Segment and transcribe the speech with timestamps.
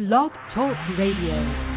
[0.00, 1.69] Blog Talk Radio.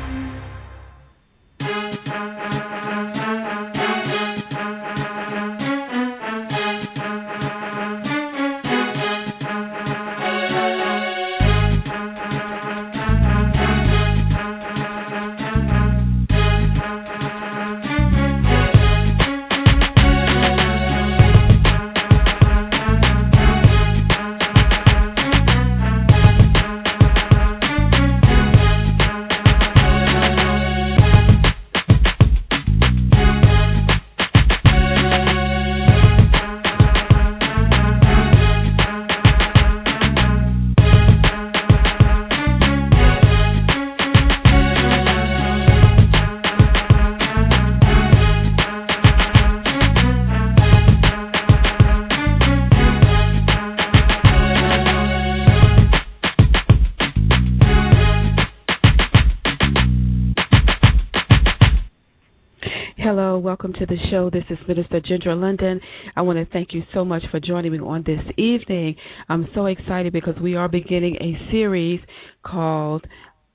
[63.64, 64.30] Welcome to the show.
[64.30, 65.80] This is Minister Ginger London.
[66.18, 68.98] I want to thank you so much for joining me on this evening.
[69.30, 72.02] I'm so excited because we are beginning a series
[72.46, 73.06] called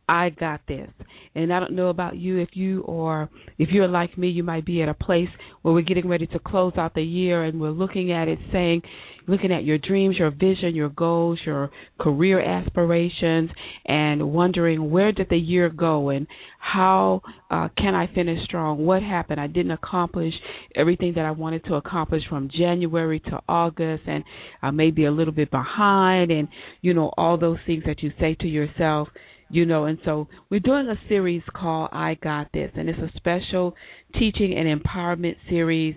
[0.09, 0.89] I got this.
[1.35, 4.65] And I don't know about you if you or if you're like me, you might
[4.65, 5.29] be at a place
[5.61, 8.81] where we're getting ready to close out the year and we're looking at it saying,
[9.29, 13.51] looking at your dreams, your vision, your goals, your career aspirations,
[13.87, 16.27] and wondering where did the year go and
[16.59, 18.85] how uh, can I finish strong?
[18.85, 19.41] What happened?
[19.41, 20.33] I didn't accomplish
[20.75, 24.25] everything that I wanted to accomplish from January to August, and
[24.63, 26.49] I may be a little bit behind, and
[26.81, 29.09] you know all those things that you say to yourself
[29.51, 33.17] you know and so we're doing a series called i got this and it's a
[33.17, 33.75] special
[34.19, 35.95] teaching and empowerment series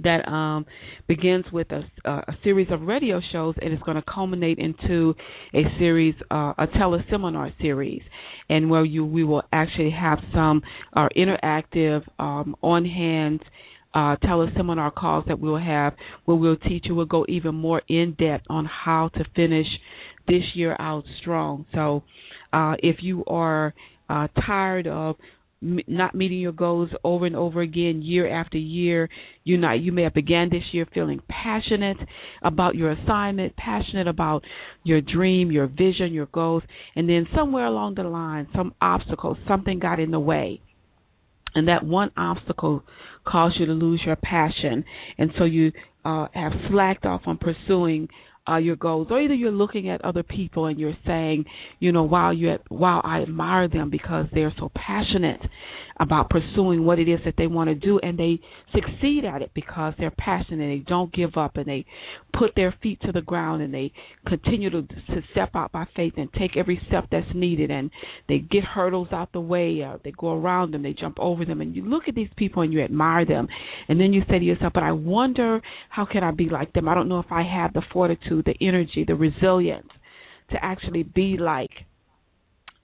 [0.00, 0.66] that um,
[1.08, 5.14] begins with a, a, series of radio shows and it's going to culminate into
[5.54, 8.02] a series, uh, a teleseminar series,
[8.48, 10.62] and where you we will actually have some
[10.94, 13.42] uh, interactive, um, on hand.
[13.94, 15.94] Uh, teleseminar calls that we'll have
[16.26, 19.66] where we'll teach you, we'll go even more in depth on how to finish
[20.28, 21.64] this year out strong.
[21.72, 22.02] So,
[22.52, 23.72] uh, if you are
[24.10, 25.16] uh, tired of
[25.60, 29.08] not meeting your goals over and over again year after year.
[29.44, 31.96] You not you may have began this year feeling passionate
[32.42, 34.44] about your assignment passionate about
[34.84, 36.62] your dream your vision your goals
[36.94, 40.60] and then somewhere along the line some obstacle something got in the way.
[41.54, 42.82] And that one obstacle
[43.26, 44.84] caused you to lose your passion.
[45.16, 45.72] And so you
[46.04, 48.08] uh, have slacked off on pursuing
[48.48, 51.44] uh, your goals, or either you're looking at other people and you're saying,
[51.78, 55.40] you know, wow, you wow, I admire them because they're so passionate
[55.98, 58.38] about pursuing what it is that they want to do and they
[58.74, 61.86] succeed at it because they're passionate and they don't give up and they
[62.38, 63.90] put their feet to the ground and they
[64.26, 67.90] continue to, to step out by faith and take every step that's needed and
[68.28, 71.60] they get hurdles out the way uh, they go around them they jump over them
[71.60, 73.48] and you look at these people and you admire them
[73.88, 76.88] and then you say to yourself but I wonder how can I be like them?
[76.88, 79.88] I don't know if I have the fortitude the energy the resilience
[80.50, 81.70] to actually be like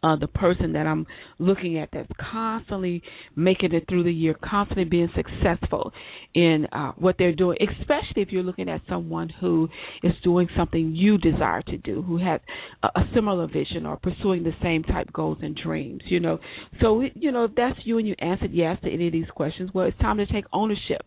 [0.03, 1.07] uh, the person that I'm
[1.39, 3.03] looking at that's constantly
[3.37, 5.93] making it through the year, constantly being successful
[6.35, 9.69] in uh, what they're doing, especially if you're looking at someone who
[10.03, 12.41] is doing something you desire to do, who has
[12.83, 16.39] a, a similar vision or pursuing the same type goals and dreams, you know.
[16.81, 19.71] So, you know, if that's you and you answered yes to any of these questions,
[19.73, 21.03] well, it's time to take ownership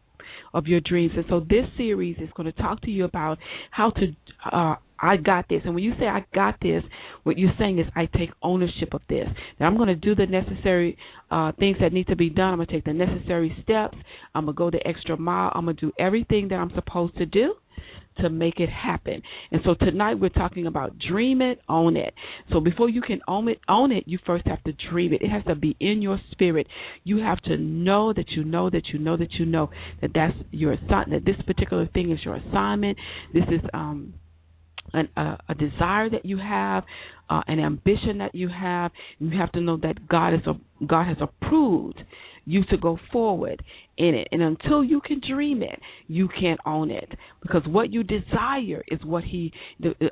[0.54, 1.14] of your dreams.
[1.16, 3.38] And so this series is going to talk to you about
[3.72, 4.16] how to
[4.52, 5.62] uh, I got this.
[5.66, 6.84] And when you say I got this,
[7.24, 9.28] what you're saying is I take ownership of this.
[9.60, 10.98] Now I'm going to do the necessary
[11.30, 12.52] uh, things that need to be done.
[12.52, 13.98] I'm going to take the necessary steps.
[14.34, 15.52] I'm going to go the extra mile.
[15.54, 17.56] I'm going to do everything that I'm supposed to do
[18.18, 19.22] to make it happen.
[19.52, 22.14] And so tonight we're talking about dream it, own it.
[22.52, 25.22] So before you can own it, own it, you first have to dream it.
[25.22, 26.68] It has to be in your spirit.
[27.04, 29.70] You have to know that you know that you know that you know
[30.02, 31.12] that that's your assignment.
[31.12, 32.98] That this particular thing is your assignment.
[33.34, 34.14] This is um
[34.94, 36.84] an, a, a desire that you have,
[37.30, 38.92] uh, an ambition that you have.
[39.20, 42.02] You have to know that God is a, God has approved
[42.46, 43.64] you to go forward
[43.98, 44.28] in it.
[44.32, 47.10] And until you can dream it, you can't own it
[47.42, 49.52] because what you desire is what he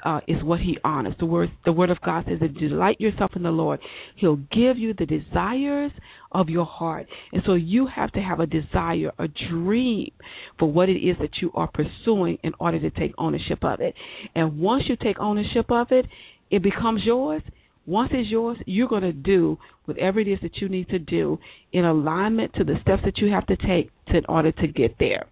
[0.04, 1.16] uh, is what he honors.
[1.20, 3.80] The word the word of God says delight yourself in the Lord.
[4.16, 5.92] He'll give you the desires
[6.34, 7.08] of your heart.
[7.32, 10.12] And so you have to have a desire, a dream
[10.60, 13.96] for what it is that you are pursuing in order to take ownership of it.
[14.36, 16.06] And once you take ownership of it,
[16.50, 17.42] it becomes yours
[17.86, 21.38] once it's yours, you're going to do whatever it is that you need to do
[21.74, 24.96] in alignment to the steps that you have to take to, in order to get
[25.00, 25.26] there.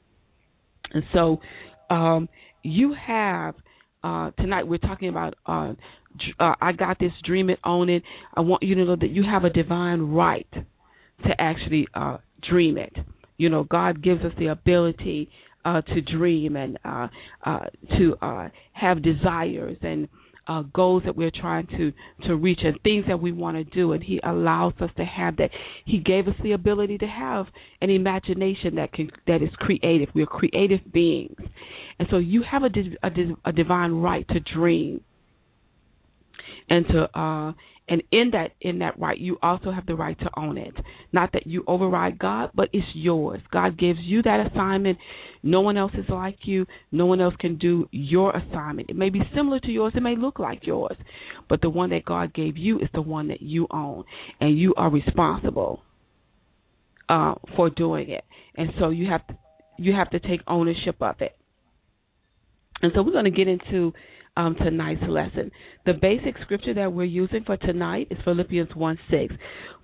[0.94, 1.40] And so
[1.90, 2.28] um,
[2.64, 3.56] you have
[4.04, 5.74] uh, tonight we're talking about uh,
[6.40, 8.04] uh, I got this, dream it, own it.
[8.36, 10.48] I want you to know that you have a divine right
[11.22, 12.18] to actually uh,
[12.50, 12.94] dream it.
[13.38, 15.30] You know, God gives us the ability
[15.66, 17.08] uh, to dream and uh,
[17.44, 17.66] uh,
[17.98, 20.08] to uh, have desires and
[20.48, 21.94] uh, goals that we're trying to
[22.28, 25.38] to reach and things that we want to do, and He allows us to have
[25.38, 25.52] that.
[25.86, 27.46] He gave us the ability to have
[27.82, 30.10] an imagination that can that is creative.
[30.14, 31.38] We're creative beings,
[32.00, 32.70] and so you have a
[33.04, 35.02] a, a divine right to dream
[36.70, 37.54] and to uh
[37.90, 40.74] and in that in that right you also have the right to own it.
[41.12, 43.42] Not that you override god but it's yours.
[43.52, 44.98] God gives you that assignment.
[45.44, 46.66] No one else is like you.
[46.92, 48.90] No one else can do your assignment.
[48.90, 49.94] It may be similar to yours.
[49.96, 50.96] It may look like yours.
[51.50, 54.04] But the one that god gave you is the one that you own.
[54.40, 55.84] And you are responsible
[57.10, 58.24] uh for doing it.
[58.56, 59.38] And so you have to
[59.78, 61.36] you have to take ownership of it.
[62.82, 63.94] And so we're going to get into
[64.38, 65.52] um, tonight's lesson.
[65.86, 69.36] The basic scripture that we're using for tonight is Philippians 1 6.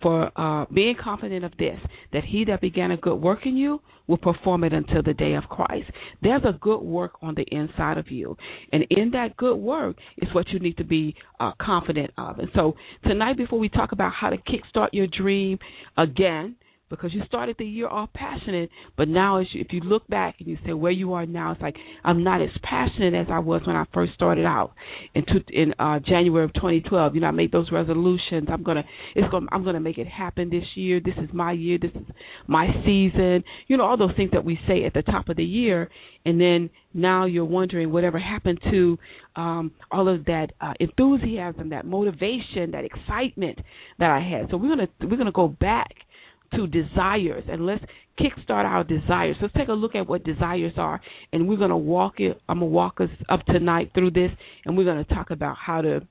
[0.02, 1.80] For uh, being confident of this,
[2.14, 5.34] that he that began a good work in you will perform it until the day
[5.34, 5.90] of Christ.
[6.22, 8.38] There's a good work on the inside of you.
[8.72, 12.40] And in that good work is what you need to be uh, confident of.
[12.40, 15.60] And so tonight, before we talk about how to kickstart your dream
[15.98, 16.56] again,
[16.90, 20.36] because you started the year all passionate, but now as you, if you look back
[20.40, 23.40] and you say where you are now, it's like I'm not as passionate as I
[23.40, 24.74] was when I first started out
[25.14, 27.16] in two, in uh, January of 2012.
[27.16, 28.48] You know, I made those resolutions.
[28.52, 28.84] I'm gonna
[29.16, 31.00] it's gonna I'm gonna make it happen this year.
[31.04, 31.78] This is my year.
[31.82, 32.08] This is
[32.48, 33.44] my season.
[33.68, 35.90] You know, all those things that we say at the top of the year,
[36.26, 38.98] and then now you're wondering whatever happened to
[39.36, 43.60] um, all of that uh, enthusiasm, that motivation, that excitement
[44.00, 44.50] that I had.
[44.50, 45.94] So we're gonna we're gonna go back
[46.56, 47.84] to desires and let's
[48.20, 49.36] kickstart our desires.
[49.42, 51.00] Let's take a look at what desires are
[51.32, 54.32] and we're to walk it I'm to walk us up tonight through this
[54.66, 56.02] and we're to talk about how to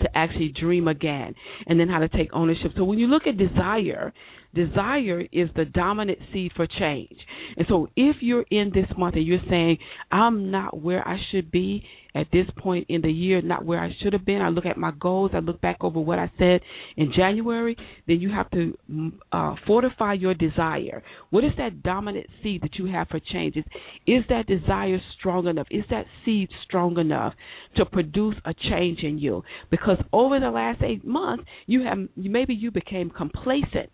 [0.00, 1.34] to actually dream again
[1.66, 2.72] and then how to take ownership.
[2.76, 4.12] So when you look at desire,
[4.54, 7.16] desire is the dominant seed for change.
[7.56, 9.78] And so if you're in this month and you're saying,
[10.10, 11.84] I'm not where I should be
[12.14, 14.76] at this point in the year, not where I should have been, I look at
[14.76, 16.60] my goals, I look back over what I said
[16.96, 21.02] in January, then you have to mm, uh, fortify your desire.
[21.30, 23.64] What is that dominant seed that you have for changes?
[24.06, 25.66] Is that desire strong enough?
[25.70, 27.34] Is that seed strong enough
[27.76, 29.44] to produce a change in you?
[29.70, 33.92] Because over the last eight months, you have maybe you became complacent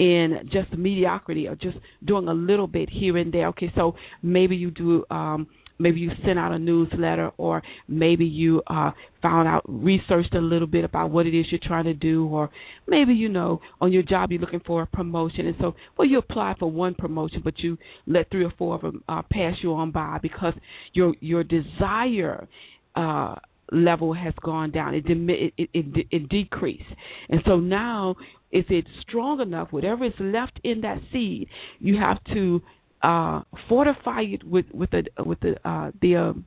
[0.00, 3.48] in just mediocrity or just doing a little bit here and there.
[3.48, 5.46] Okay, so maybe you do um
[5.78, 10.66] maybe you sent out a newsletter or maybe you uh found out researched a little
[10.66, 12.48] bit about what it is you're trying to do or
[12.88, 16.18] maybe you know on your job you're looking for a promotion and so well you
[16.18, 17.76] apply for one promotion but you
[18.06, 20.54] let three or four of them uh pass you on by because
[20.92, 22.46] your your desire
[22.94, 23.34] uh
[23.72, 24.94] level has gone down.
[24.94, 26.82] It, it it it, it decreased,
[27.28, 28.16] and so now
[28.52, 29.68] is it strong enough?
[29.70, 31.48] Whatever is left in that seed,
[31.78, 32.60] you have to
[33.02, 36.44] uh, fortify it with with the with the uh, the um,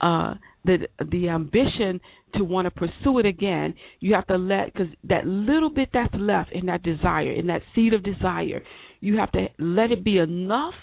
[0.00, 0.34] uh,
[0.64, 2.00] the the ambition
[2.34, 3.74] to want to pursue it again.
[4.00, 7.62] You have to let because that little bit that's left in that desire, in that
[7.74, 8.62] seed of desire,
[9.00, 10.74] you have to let it be enough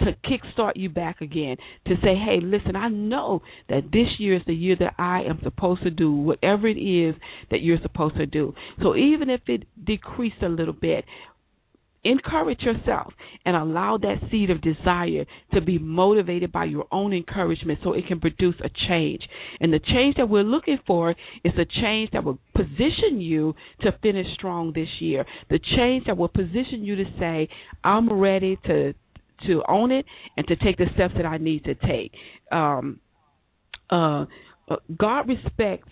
[0.00, 1.56] to kickstart you back again
[1.86, 5.40] to say, hey, listen, I know that this year is the year that I am
[5.42, 7.14] supposed to do whatever it is
[7.50, 8.54] that you're supposed to do.
[8.82, 11.04] So even if it decreased a little bit,
[12.04, 13.12] encourage yourself
[13.44, 18.06] and allow that seed of desire to be motivated by your own encouragement so it
[18.08, 19.22] can produce a change.
[19.60, 23.92] And the change that we're looking for is a change that will position you to
[24.02, 25.24] finish strong this year.
[25.48, 27.48] The change that will position you to say,
[27.84, 28.94] I'm ready to
[29.46, 30.06] to own it
[30.36, 32.12] and to take the steps that I need to take.
[32.50, 33.00] Um,
[33.90, 34.26] uh,
[34.70, 35.88] uh, God respects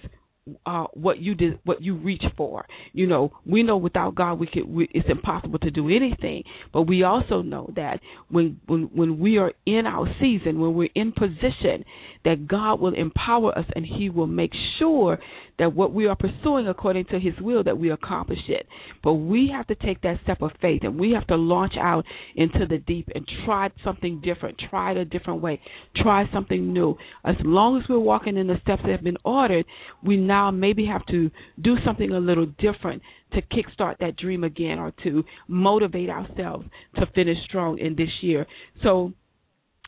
[0.66, 2.66] uh, what you did, what you reach for.
[2.92, 4.68] You know, we know without God, we could.
[4.68, 6.44] We, it's impossible to do anything.
[6.72, 10.88] But we also know that when when when we are in our season, when we're
[10.94, 11.84] in position,
[12.24, 15.18] that God will empower us and He will make sure
[15.58, 18.66] that what we are pursuing according to His will, that we accomplish it.
[19.02, 22.04] But we have to take that step of faith and we have to launch out
[22.34, 25.60] into the deep and try something different, try it a different way,
[25.96, 26.96] try something new.
[27.24, 29.66] As long as we're walking in the steps that have been ordered,
[30.04, 31.30] we now maybe have to
[31.62, 37.06] do something a little different to kickstart that dream again or to motivate ourselves to
[37.14, 38.46] finish strong in this year.
[38.82, 39.12] So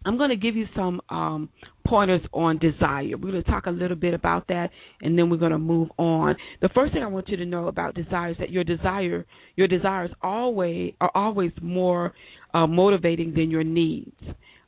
[0.04, 1.48] I'm going to give you some um,
[1.86, 3.16] pointers on desire.
[3.16, 5.88] We're going to talk a little bit about that, and then we're going to move
[5.98, 6.36] on.
[6.60, 9.68] The first thing I want you to know about desire is that your desire, your
[9.68, 12.12] desires always are always more
[12.54, 14.16] uh, motivating than your needs.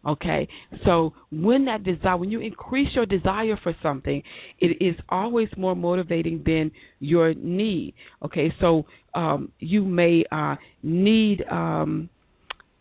[0.07, 0.47] Okay,
[0.85, 4.23] so when that desire, when you increase your desire for something,
[4.61, 7.95] it is always more motivating than your need.
[8.23, 12.11] Okay, so um, you may uh, need, um,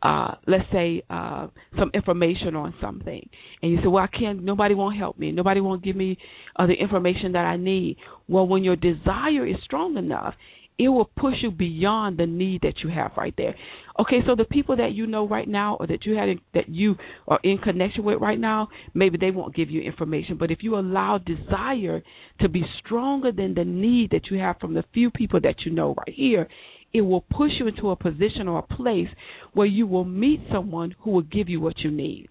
[0.03, 1.47] uh, let's say, uh,
[1.79, 3.27] some information on something,
[3.61, 4.43] and you say, "Well, I can't.
[4.43, 5.31] Nobody won't help me.
[5.31, 6.17] Nobody won't give me
[6.57, 10.35] uh, the information that I need." Well, when your desire is strong enough,
[10.77, 13.55] it will push you beyond the need that you have right there.
[13.99, 16.67] Okay, so the people that you know right now or that you had in, that
[16.67, 16.95] you
[17.27, 20.77] are in connection with right now, maybe they won't give you information, but if you
[20.77, 22.01] allow desire
[22.41, 25.71] to be stronger than the need that you have from the few people that you
[25.71, 26.47] know right here,
[26.93, 29.07] it will push you into a position or a place
[29.53, 32.29] where you will meet someone who will give you what you need.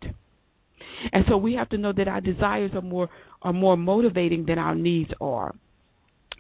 [1.12, 3.08] And so we have to know that our desires are more
[3.42, 5.52] are more motivating than our needs are.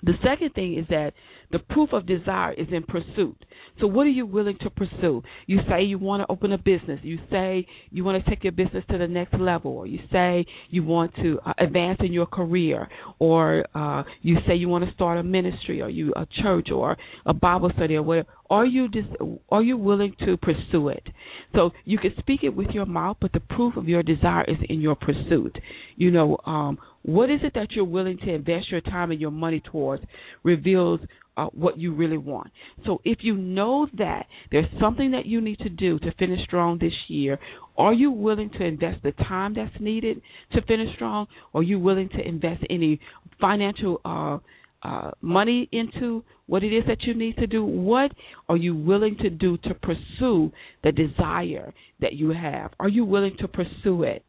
[0.04, 1.14] The second thing is that
[1.52, 3.36] the proof of desire is in pursuit.
[3.80, 5.22] So, what are you willing to pursue?
[5.46, 7.00] You say you want to open a business.
[7.02, 10.46] You say you want to take your business to the next level, or you say
[10.70, 14.92] you want to uh, advance in your career, or uh, you say you want to
[14.94, 18.28] start a ministry, or you a church, or a Bible study, or whatever.
[18.50, 19.04] Are you dis-
[19.50, 21.06] are you willing to pursue it?
[21.54, 24.58] So you can speak it with your mouth, but the proof of your desire is
[24.68, 25.56] in your pursuit.
[25.96, 29.30] You know, um, what is it that you're willing to invest your time and your
[29.30, 30.04] money towards
[30.44, 31.00] reveals
[31.36, 32.50] uh, what you really want.
[32.84, 36.78] So if you know that there's something that you need to do to finish strong
[36.78, 37.38] this year,
[37.76, 40.20] are you willing to invest the time that's needed
[40.52, 41.26] to finish strong?
[41.54, 43.00] Are you willing to invest any
[43.40, 44.38] financial uh,
[44.86, 47.64] uh, money into what it is that you need to do?
[47.64, 48.12] What
[48.48, 50.52] are you willing to do to pursue
[50.84, 52.72] the desire that you have?
[52.78, 54.24] Are you willing to pursue it?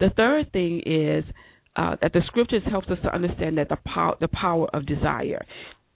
[0.00, 1.24] The third thing is
[1.76, 5.44] uh, that the scriptures helps us to understand that the power the power of desire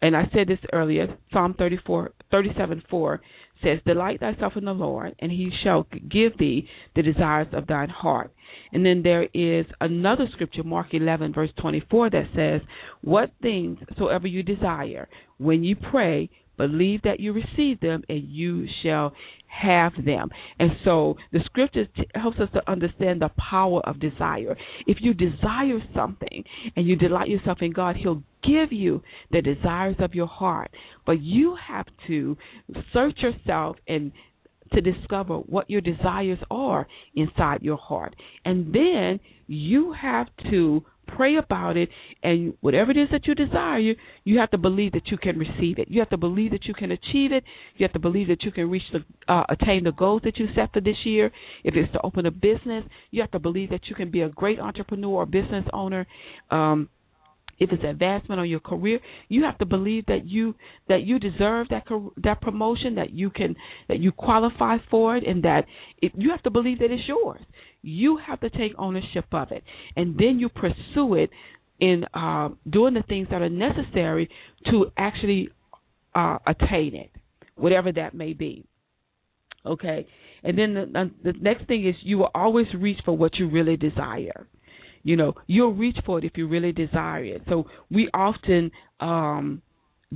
[0.02, 3.20] and I said this earlier, Psalm 34, 37 4
[3.62, 7.88] says, Delight thyself in the Lord, and he shall give thee the desires of thine
[7.88, 8.32] heart.
[8.72, 12.60] And then there is another scripture, Mark 11, verse 24, that says,
[13.02, 18.66] What things soever you desire, when you pray, believe that you receive them, and you
[18.82, 19.12] shall
[19.46, 20.30] have them.
[20.58, 24.56] And so the scripture t- helps us to understand the power of desire.
[24.86, 26.44] If you desire something
[26.74, 30.70] and you delight yourself in God, He'll give you the desires of your heart.
[31.06, 32.36] But you have to
[32.92, 34.12] search yourself and
[34.72, 38.16] to discover what your desires are inside your heart.
[38.44, 40.82] And then you have to
[41.16, 41.88] pray about it,
[42.22, 45.78] and whatever it is that you desire, you have to believe that you can receive
[45.78, 45.88] it.
[45.90, 47.44] You have to believe that you can achieve it.
[47.76, 50.46] You have to believe that you can reach the uh, attain the goals that you
[50.54, 51.30] set for this year.
[51.64, 54.28] If it's to open a business, you have to believe that you can be a
[54.28, 56.06] great entrepreneur or business owner.
[56.50, 56.88] Um,
[57.58, 60.54] if it's advancement on your career, you have to believe that you
[60.88, 61.84] that you deserve that
[62.24, 63.54] that promotion, that you can
[63.88, 65.66] that you qualify for it, and that
[66.00, 67.40] it, you have to believe that it's yours.
[67.82, 69.64] You have to take ownership of it,
[69.96, 71.30] and then you pursue it
[71.80, 74.30] in uh, doing the things that are necessary
[74.70, 75.48] to actually
[76.14, 77.10] uh, attain it,
[77.56, 78.64] whatever that may be.
[79.66, 80.06] Okay,
[80.42, 83.76] and then the, the next thing is you will always reach for what you really
[83.76, 84.46] desire.
[85.02, 87.42] You know you'll reach for it if you really desire it.
[87.48, 88.70] So we often
[89.00, 89.62] um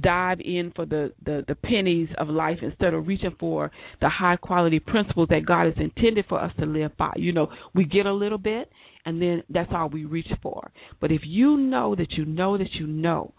[0.00, 4.36] dive in for the, the, the pennies of life instead of reaching for the high
[4.36, 7.12] quality principles that God has intended for us to live by.
[7.16, 8.70] You know, we get a little bit
[9.04, 10.70] and then that's all we reach for.
[11.00, 13.32] But if you know that you know that you know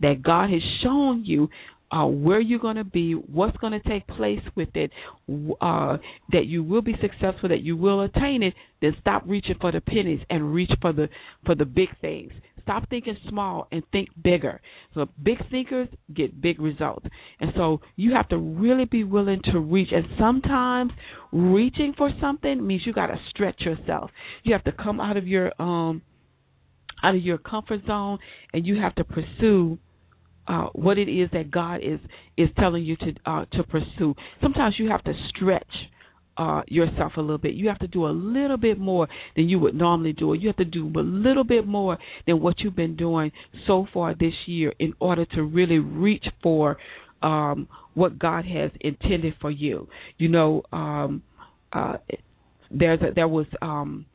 [0.00, 1.48] that God has shown you
[1.94, 4.90] uh, where you're going to be, what's going to take place with it,
[5.60, 5.96] uh,
[6.32, 9.80] that you will be successful, that you will attain it, then stop reaching for the
[9.80, 11.08] pennies and reach for the
[11.46, 12.32] for the big things.
[12.62, 14.60] Stop thinking small and think bigger.
[14.94, 17.06] So big thinkers get big results.
[17.38, 19.90] And so you have to really be willing to reach.
[19.92, 20.90] And sometimes
[21.30, 24.10] reaching for something means you got to stretch yourself.
[24.44, 26.02] You have to come out of your um
[27.02, 28.18] out of your comfort zone
[28.52, 29.78] and you have to pursue
[30.46, 32.00] uh, what it is that God is
[32.36, 34.14] is telling you to uh, to pursue.
[34.42, 35.66] Sometimes you have to stretch
[36.36, 37.54] uh, yourself a little bit.
[37.54, 40.34] You have to do a little bit more than you would normally do.
[40.34, 43.32] You have to do a little bit more than what you've been doing
[43.66, 46.76] so far this year in order to really reach for
[47.22, 49.88] um, what God has intended for you.
[50.18, 51.22] You know, um,
[51.72, 51.96] uh,
[52.70, 54.06] there's a, there was um,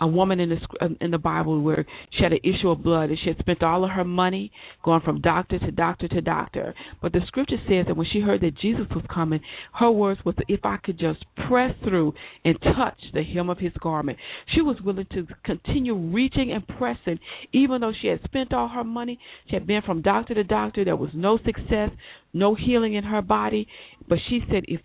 [0.00, 3.10] a woman in the um, in the Bible where she had an issue of blood
[3.10, 4.52] and she had spent all of her money
[4.84, 6.74] going from doctor to doctor to doctor.
[7.02, 9.40] But the scripture says that when she heard that Jesus was coming,
[9.74, 12.14] her words was, "If I could just press through
[12.44, 14.18] and touch the hem of His garment,"
[14.54, 17.18] she was willing to continue reaching and pressing,
[17.52, 19.18] even though she had spent all her money.
[19.48, 20.84] She had been from doctor to doctor.
[20.84, 21.90] There was no success,
[22.32, 23.66] no healing in her body.
[24.08, 24.80] But she said, "If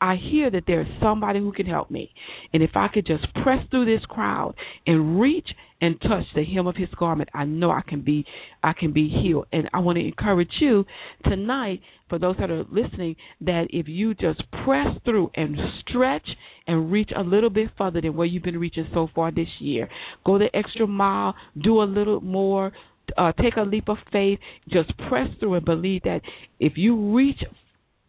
[0.00, 2.10] I, hear that there's somebody who can help me.
[2.52, 4.54] And if I could just press through this crowd
[4.86, 5.48] and reach
[5.80, 8.24] and touch the hem of his garment, I know I can be
[8.62, 9.46] I can be healed.
[9.52, 10.84] And I want to encourage you
[11.24, 16.28] tonight, for those that are listening, that if you just press through and stretch
[16.66, 19.88] and reach a little bit further than where you've been reaching so far this year,
[20.24, 22.72] go the extra mile, do a little more,
[23.18, 26.20] uh, take a leap of faith, just press through and believe that
[26.60, 27.42] if you reach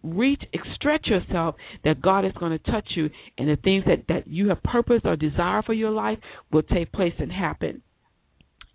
[0.03, 0.41] reach
[0.75, 4.49] stretch yourself that God is going to touch you and the things that that you
[4.49, 6.19] have purpose or desire for your life
[6.51, 7.81] will take place and happen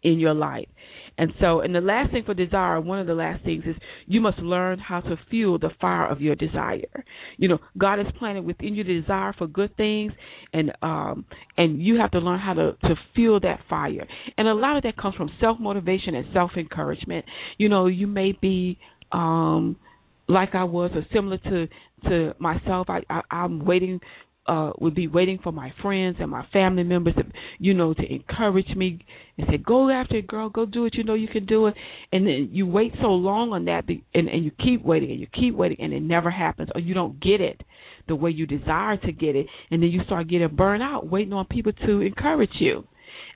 [0.02, 0.68] in your life.
[1.16, 3.75] And so, and the last thing for desire, one of the last things is
[4.06, 7.04] you must learn how to fuel the fire of your desire.
[7.37, 10.12] You know, God has planted within you the desire for good things,
[10.52, 11.25] and um,
[11.56, 14.06] and you have to learn how to to fuel that fire.
[14.37, 17.25] And a lot of that comes from self motivation and self encouragement.
[17.58, 18.78] You know, you may be
[19.11, 19.76] um
[20.28, 21.68] like I was or similar to
[22.08, 22.88] to myself.
[22.90, 24.00] I, I I'm waiting
[24.47, 27.23] uh would be waiting for my friends and my family members to
[27.58, 28.99] you know to encourage me
[29.37, 30.49] and say go after it girl.
[30.50, 30.94] Go do it.
[30.94, 31.75] You know you can do it.
[32.12, 35.26] And then you wait so long on that and and you keep waiting and you
[35.32, 37.62] keep waiting and it never happens or you don't get it
[38.06, 39.47] the way you desire to get it.
[39.70, 42.85] And then you start getting burned out waiting on people to encourage you.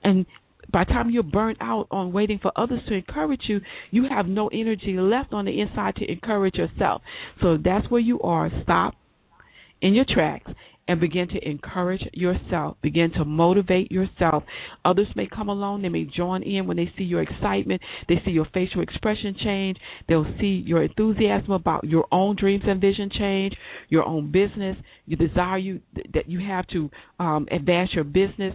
[0.03, 0.25] And
[0.73, 3.61] by the time you're burnt out on waiting for others to encourage you,
[3.91, 7.01] you have no energy left on the inside to encourage yourself.
[7.41, 8.49] So that's where you are.
[8.63, 8.95] Stop
[9.81, 10.51] in your tracks
[10.87, 12.75] and begin to encourage yourself.
[12.81, 14.43] Begin to motivate yourself.
[14.83, 18.31] Others may come along, they may join in when they see your excitement, they see
[18.31, 19.77] your facial expression change,
[20.09, 23.53] they'll see your enthusiasm about your own dreams and vision change,
[23.89, 24.75] your own business,
[25.05, 25.79] your desire you
[26.13, 26.89] that you have to
[27.19, 28.53] um, advance your business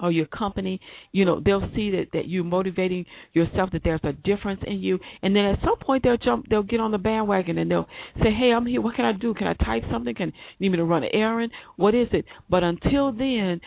[0.00, 0.80] or your company,
[1.12, 4.98] you know, they'll see that that you're motivating yourself, that there's a difference in you,
[5.22, 7.88] and then at some point they'll jump, they'll get on the bandwagon and they'll
[8.22, 8.80] say, "Hey, I'm here.
[8.80, 9.34] What can I do?
[9.34, 10.14] Can I type something?
[10.14, 11.52] Can you need me to run an errand?
[11.76, 13.60] What is it?" But until then,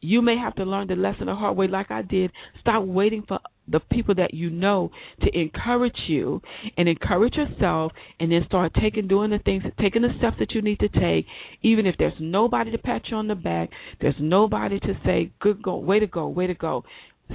[0.00, 2.30] you may have to learn the lesson the hard way, like I did.
[2.60, 4.90] Stop waiting for the people that you know
[5.22, 6.40] to encourage you
[6.76, 10.62] and encourage yourself, and then start taking, doing the things, taking the steps that you
[10.62, 11.26] need to take.
[11.62, 15.62] Even if there's nobody to pat you on the back, there's nobody to say, "Good
[15.62, 16.84] go, way to go, way to go."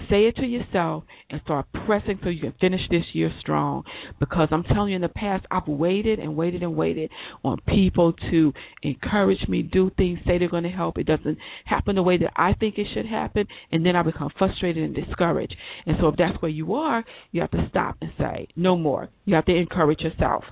[0.10, 3.84] Say it to yourself and start pressing so you can finish this year strong.
[4.20, 7.12] Because I'm telling you, in the past, I've waited and waited and waited
[7.44, 10.98] on people to encourage me, do things, say they're going to help.
[10.98, 14.30] It doesn't happen the way that I think it should happen, and then I become
[14.38, 15.56] frustrated and discouraged.
[15.86, 19.10] And so, if that's where you are, you have to stop and say, no more.
[19.26, 20.44] You have to encourage yourself.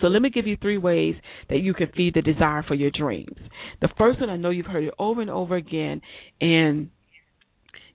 [0.00, 1.16] So let me give you three ways
[1.48, 3.36] that you can feed the desire for your dreams.
[3.80, 6.02] The first one, I know you've heard it over and over again,
[6.40, 6.90] and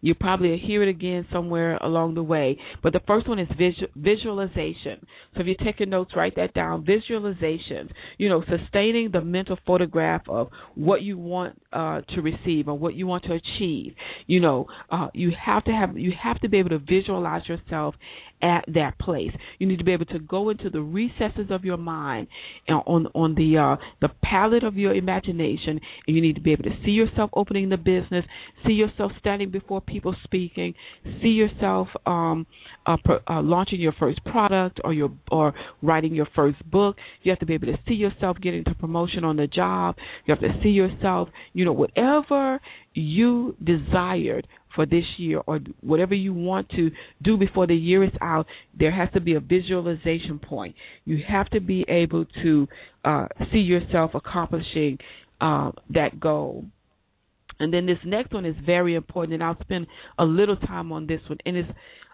[0.04, 2.58] you probably hear it again somewhere along the way.
[2.84, 5.00] But the first one is visual, visualization.
[5.34, 6.86] So if you're taking notes, write that down.
[6.86, 7.90] Visualization.
[8.18, 12.96] You know, sustaining the mental photograph of what you want uh, to receive or what
[12.96, 13.96] you want to achieve.
[14.28, 17.96] You know, uh, you have to have you have to be able to visualize yourself
[18.44, 19.32] at that place.
[19.58, 22.28] You need to be able to go into the recesses of your mind
[22.68, 26.52] and on on the uh, the palette of your imagination, and you need to be
[26.52, 28.26] able to see yourself opening the business,
[28.68, 30.74] see yourself standing before people speaking,
[31.22, 32.46] see yourself um,
[32.86, 36.98] uh, pro, uh, launching your first product or your or writing your first book.
[37.24, 39.96] You have to be able to see yourself getting to promotion on the job.
[40.26, 42.60] You have to see yourself, you know, whatever
[42.94, 48.12] you desired for this year or whatever you want to do before the year is
[48.22, 50.76] out, there has to be a visualization point.
[51.06, 52.68] You have to be able to
[53.06, 54.98] uh, see yourself accomplishing
[55.42, 56.66] uh, that goal.
[57.60, 61.08] And then this next one is very important, and I'll spend a little time on
[61.08, 61.70] this one, and it's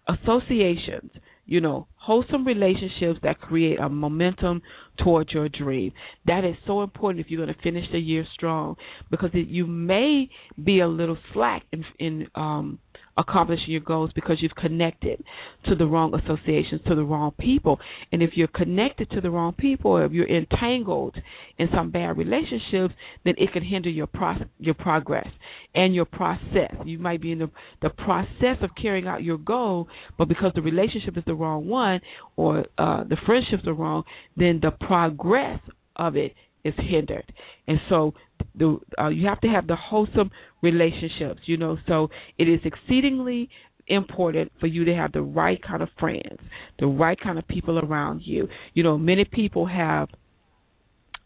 [0.09, 1.11] associations
[1.49, 4.61] you know, wholesome relationships that create a momentum
[5.03, 5.91] towards your dream.
[6.27, 8.75] That is so important if you're going to finish the year strong
[9.09, 10.29] because you may
[10.63, 12.77] be a little slack in, in um,
[13.17, 15.23] accomplishing your goals because you've connected
[15.65, 17.79] to the wrong associations, to the wrong people.
[18.11, 21.15] And if you're connected to the wrong people, or if you're entangled
[21.57, 22.93] in some bad relationships,
[23.25, 25.27] then it can hinder your pro- your progress
[25.75, 26.73] and your process.
[26.85, 30.61] You might be in the the process of carrying out your goal, but because the
[30.61, 32.01] relationship is the wrong one
[32.35, 34.03] or uh, the friendships are wrong,
[34.37, 35.59] then the progress
[35.95, 37.31] of it is hindered.
[37.67, 38.13] And so
[38.55, 41.77] the uh, you have to have the wholesome relationships, you know.
[41.87, 43.49] So it is exceedingly
[43.87, 46.39] important for you to have the right kind of friends,
[46.79, 48.47] the right kind of people around you.
[48.73, 50.09] You know, many people have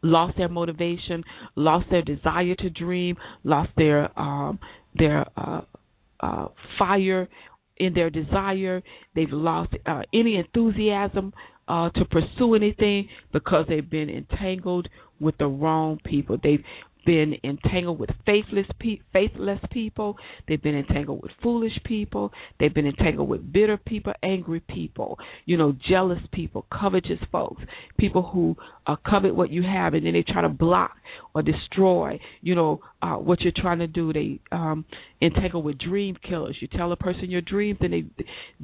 [0.02, 1.24] lost their motivation,
[1.56, 4.60] lost their desire to dream, lost their um
[4.96, 5.62] their uh
[6.20, 7.28] uh fire
[7.78, 8.82] in their desire.
[9.16, 11.34] They've lost uh, any enthusiasm
[11.68, 14.88] uh, to pursue anything because they've been entangled
[15.24, 16.38] with the wrong people.
[16.42, 16.64] They've
[17.06, 20.18] been entangled with faithless pe- faithless people.
[20.48, 22.32] They've been entangled with foolish people.
[22.60, 27.62] They've been entangled with bitter people, angry people, you know, jealous people, covetous folks,
[27.98, 28.56] people who
[28.88, 30.92] uh, covet what you have and then they try to block
[31.34, 34.14] or destroy, you know, uh, what you're trying to do.
[34.14, 34.86] They um,
[35.22, 36.58] entangle with dream killers.
[36.60, 38.06] You tell a person your dreams, then they,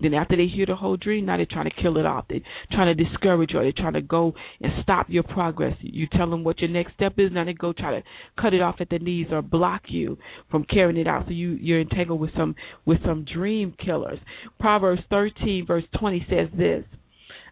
[0.02, 2.26] then after they hear the whole dream, now they're trying to kill it off.
[2.30, 2.40] They're
[2.72, 3.60] trying to discourage you.
[3.60, 5.76] Or they're trying to go and stop your progress.
[5.82, 8.04] You tell them what your next step is, now they go try to
[8.40, 10.18] cut it off at the knees or block you
[10.52, 11.26] from carrying it out.
[11.26, 12.56] So you you're entangled with some
[12.86, 14.20] with some dream killers.
[14.60, 16.84] Proverbs 13 verse 20 says this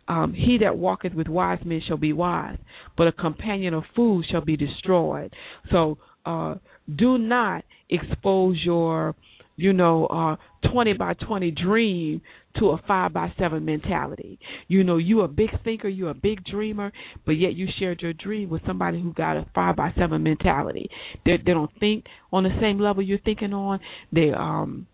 [0.07, 2.57] um, he that walketh with wise men shall be wise,
[2.95, 5.33] but a companion of fools shall be destroyed.
[5.71, 6.55] So uh,
[6.93, 9.15] do not expose your,
[9.55, 10.35] you know, uh,
[10.71, 12.21] 20 by 20 dream
[12.59, 14.39] to a 5 by 7 mentality.
[14.67, 16.91] You know, you're a big thinker, you're a big dreamer,
[17.25, 20.89] but yet you shared your dream with somebody who got a 5 by 7 mentality.
[21.25, 23.79] They, they don't think on the same level you're thinking on.
[24.11, 24.87] They, um,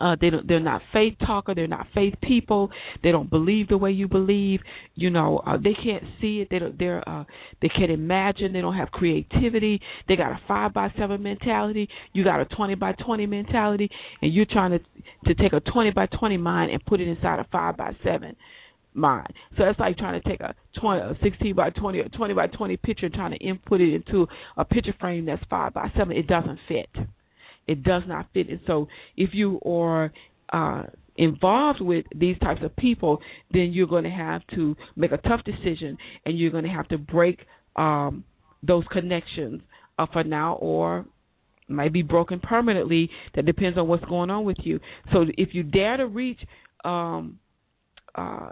[0.00, 1.54] uh, they don't, they're not faith talker.
[1.54, 2.70] They're not faith people.
[3.02, 4.60] They don't believe the way you believe.
[4.94, 6.48] You know, uh, they can't see it.
[6.50, 6.78] They don't.
[6.78, 7.06] They're.
[7.08, 7.24] Uh,
[7.62, 8.52] they can't imagine.
[8.52, 9.80] They don't have creativity.
[10.08, 11.88] They got a five by seven mentality.
[12.12, 13.90] You got a twenty by twenty mentality,
[14.22, 14.78] and you're trying to
[15.26, 18.36] to take a twenty by twenty mind and put it inside a five by seven
[18.94, 19.32] mind.
[19.56, 22.46] So it's like trying to take a 20, a 16 by 20 or 20 by
[22.46, 26.16] 20 picture and trying to input it into a picture frame that's 5 by 7.
[26.16, 26.88] It doesn't fit
[27.66, 28.48] it does not fit.
[28.48, 30.12] And so if you are
[30.52, 30.84] uh,
[31.16, 33.20] involved with these types of people,
[33.52, 36.88] then you're going to have to make a tough decision and you're going to have
[36.88, 37.40] to break
[37.76, 38.24] um,
[38.62, 39.62] those connections
[39.98, 41.04] uh, for now or
[41.68, 43.10] might be broken permanently.
[43.34, 44.80] That depends on what's going on with you.
[45.12, 46.40] So if you dare to reach
[46.84, 47.38] um,
[48.14, 48.50] uh,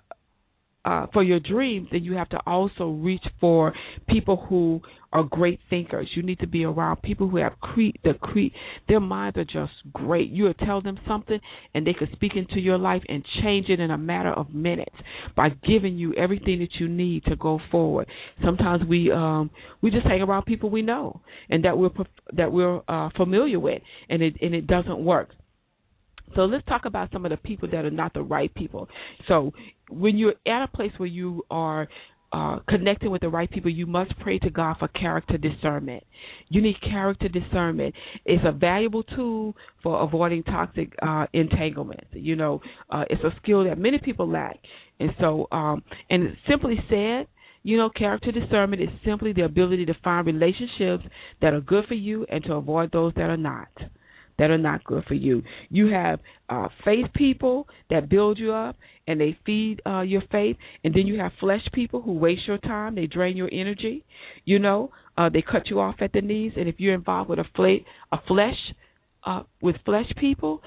[0.84, 3.72] uh, for your dreams, then you have to also reach for
[4.08, 4.80] people who
[5.12, 6.08] are great thinkers.
[6.14, 8.54] You need to be around people who have cre- the cre-
[8.88, 10.28] their minds are just great.
[10.30, 11.38] You will tell them something,
[11.72, 14.94] and they could speak into your life and change it in a matter of minutes
[15.36, 18.08] by giving you everything that you need to go forward.
[18.44, 21.90] Sometimes we um, we just hang around people we know and that we're
[22.36, 25.30] that we're uh, familiar with, and it and it doesn't work.
[26.34, 28.88] So let's talk about some of the people that are not the right people.
[29.28, 29.52] So
[29.88, 31.88] when you're at a place where you are
[32.32, 36.02] uh, connecting with the right people, you must pray to God for character discernment.
[36.48, 37.94] You need character discernment.
[38.24, 42.08] It's a valuable tool for avoiding toxic uh, entanglements.
[42.12, 44.58] You know, uh, it's a skill that many people lack.
[44.98, 47.28] And so, um, and simply said,
[47.62, 51.04] you know, character discernment is simply the ability to find relationships
[51.40, 53.68] that are good for you and to avoid those that are not
[54.38, 55.42] that are not good for you.
[55.70, 60.56] You have uh, faith people that build you up and they feed uh, your faith,
[60.82, 64.04] and then you have flesh people who waste your time, they drain your energy.
[64.44, 67.38] You know, uh, they cut you off at the knees, and if you're involved with
[67.38, 68.56] a, fle- a flesh
[69.26, 70.62] uh, with flesh people,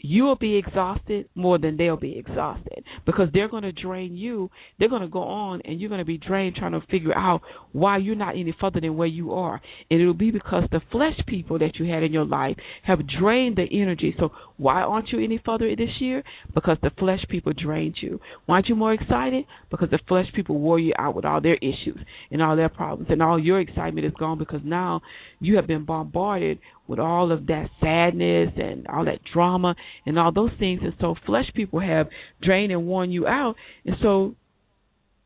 [0.00, 4.48] you will be exhausted more than they'll be exhausted because they're going to drain you.
[4.78, 7.42] They're going to go on and you're going to be drained trying to figure out
[7.72, 9.60] why you're not any further than where you are.
[9.90, 13.56] And it'll be because the flesh people that you had in your life have drained
[13.56, 14.14] the energy.
[14.18, 16.22] So why aren't you any further this year?
[16.54, 18.20] Because the flesh people drained you.
[18.46, 19.46] Why aren't you more excited?
[19.68, 21.98] Because the flesh people wore you out with all their issues
[22.30, 23.08] and all their problems.
[23.10, 25.00] And all your excitement is gone because now
[25.40, 30.32] you have been bombarded with all of that sadness and all that drama and all
[30.32, 30.80] those things.
[30.82, 32.08] And so flesh people have
[32.42, 33.54] drained and worn you out.
[33.84, 34.34] And so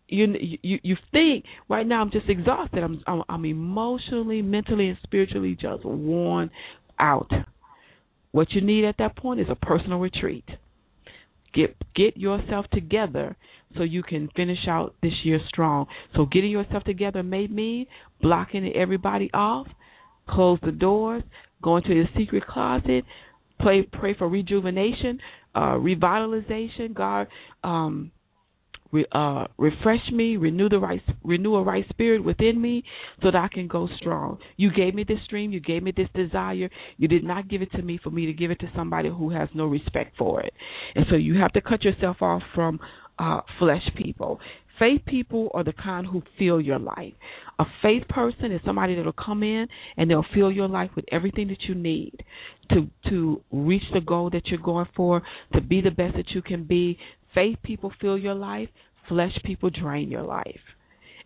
[0.08, 0.26] you
[0.62, 2.82] you you think right now I'm just exhausted.
[2.82, 6.50] I'm I'm, I'm emotionally, mentally, and spiritually just worn
[6.98, 7.30] out.
[8.32, 10.44] What you need at that point is a personal retreat.
[11.54, 13.36] Get get yourself together
[13.76, 15.86] so you can finish out this year strong.
[16.14, 17.86] So getting yourself together may mean
[18.20, 19.66] blocking everybody off,
[20.28, 21.22] close the doors,
[21.62, 23.04] go into the secret closet,
[23.60, 25.20] pray pray for rejuvenation,
[25.54, 26.94] uh, revitalization.
[26.94, 27.28] God,
[27.62, 28.10] um,
[28.90, 32.84] re, uh, refresh me, renew the right renew a right spirit within me,
[33.22, 34.38] so that I can go strong.
[34.56, 36.68] You gave me this dream, you gave me this desire.
[36.96, 39.30] You did not give it to me for me to give it to somebody who
[39.30, 40.52] has no respect for it,
[40.94, 42.80] and so you have to cut yourself off from
[43.18, 44.40] uh, flesh people.
[44.82, 47.12] Faith people are the kind who fill your life.
[47.60, 51.46] A faith person is somebody that'll come in and they'll fill your life with everything
[51.48, 52.24] that you need
[52.70, 56.42] to to reach the goal that you're going for, to be the best that you
[56.42, 56.98] can be.
[57.32, 58.68] Faith people fill your life,
[59.08, 60.58] flesh people drain your life.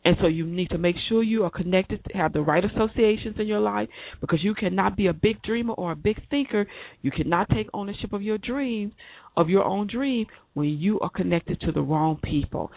[0.04, 3.46] And so you need to make sure you are connected, have the right associations in
[3.46, 3.88] your life,
[4.20, 6.66] because you cannot be a big dreamer or a big thinker.
[7.02, 8.92] You cannot take ownership of your dreams,
[9.36, 12.70] of your own dream, when you are connected to the wrong people.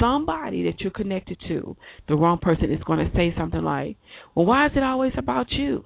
[0.00, 1.76] Somebody that you're connected to,
[2.08, 3.96] the wrong person, is going to say something like,
[4.34, 5.84] Well, why is it always about you?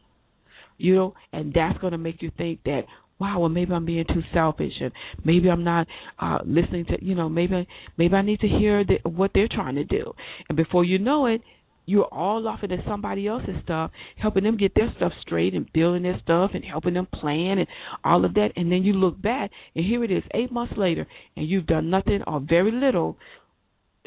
[0.76, 2.82] You know, and that's going to make you think that,
[3.18, 4.92] wow, well maybe I'm being too selfish, and
[5.24, 5.86] maybe I'm not
[6.20, 9.74] uh listening to, you know, maybe maybe I need to hear the, what they're trying
[9.76, 10.12] to do,
[10.48, 11.40] and before you know it,
[11.88, 16.02] you're all off into somebody else's stuff, helping them get their stuff straight and building
[16.02, 17.66] their stuff and helping them plan and
[18.04, 21.06] all of that, and then you look back and here it is, eight months later,
[21.34, 23.16] and you've done nothing or very little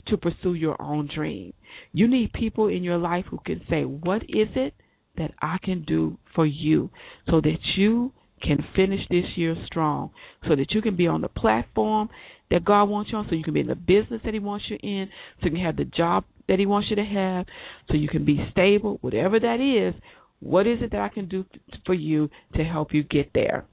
[0.07, 1.53] to pursue your own dream.
[1.91, 4.73] You need people in your life who can say, "What is it
[5.17, 6.89] that I can do for you
[7.29, 10.11] so that you can finish this year strong,
[10.47, 12.09] so that you can be on the platform
[12.49, 14.65] that God wants you on, so you can be in the business that He wants
[14.69, 17.45] you in, so you can have the job that He wants you to have,
[17.87, 19.99] so you can be stable, whatever that is.
[20.41, 21.45] What is it that I can do
[21.85, 23.65] for you to help you get there?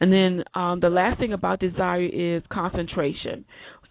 [0.00, 3.46] And then um, the last thing about desire is concentration.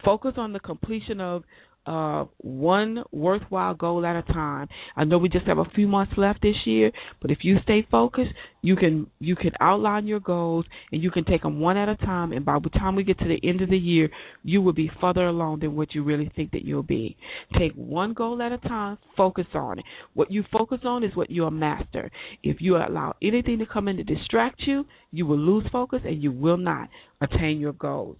[0.05, 1.43] Focus on the completion of
[1.85, 4.67] uh, one worthwhile goal at a time.
[4.95, 6.91] I know we just have a few months left this year,
[7.21, 11.25] but if you stay focused, you can you can outline your goals and you can
[11.25, 12.31] take them one at a time.
[12.31, 14.09] And by the time we get to the end of the year,
[14.43, 17.17] you will be further along than what you really think that you'll be.
[17.57, 18.97] Take one goal at a time.
[19.17, 19.85] Focus on it.
[20.13, 22.09] What you focus on is what you'll master.
[22.43, 26.23] If you allow anything to come in to distract you, you will lose focus and
[26.23, 26.87] you will not
[27.21, 28.17] attain your goals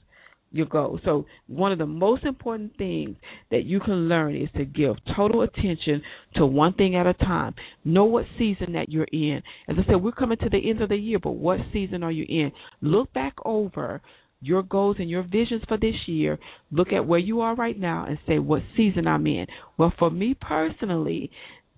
[0.54, 1.02] your goals.
[1.04, 3.18] So one of the most important things
[3.52, 6.02] that you can learn is to give total attention
[6.36, 7.56] to one thing at a time.
[7.84, 9.42] Know what season that you're in.
[9.68, 12.12] As I said, we're coming to the end of the year, but what season are
[12.12, 12.52] you in?
[12.82, 14.02] Look back over
[14.42, 16.38] your goals and your visions for this year.
[16.72, 19.48] Look at where you are right now and say, what season I'm in.
[19.78, 21.32] Well, for me personally,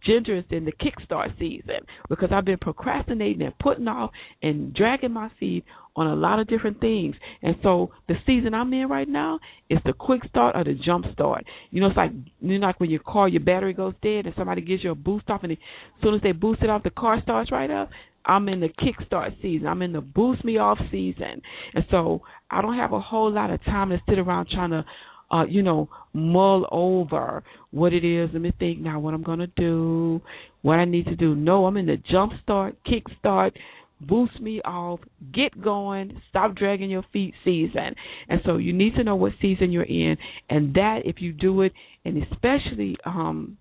[0.06, 5.30] Ginger in the kickstart season because I've been procrastinating and putting off and dragging my
[5.40, 5.66] feet
[5.96, 7.16] on a lot of different things.
[7.42, 9.40] And so the season I'm in right now
[9.70, 11.46] is the quick start or the jump start.
[11.72, 14.36] You know, it's like you know, like when your car your battery goes dead and
[14.38, 15.58] somebody gives you a boost off, and as
[16.04, 17.90] soon as they boost it off, the car starts right up.
[18.28, 19.68] I'm in the kickstart season.
[19.68, 21.42] I'm in the boost me off season,
[21.74, 24.84] and so I don't have a whole lot of time to sit around trying to
[25.32, 28.30] uh, you know, mull over what it is.
[28.34, 30.22] Let me think now what I'm going to do,
[30.62, 31.36] what I need to do.
[31.36, 33.58] No, I'm in the jump start, kick start,
[34.02, 35.00] boost me off,
[35.34, 37.96] get going, stop dragging your feet season.
[38.30, 40.18] And so you need to know what season you're in.
[40.50, 43.58] And that, if you do it, and especially um,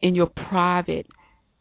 [0.00, 1.06] in your private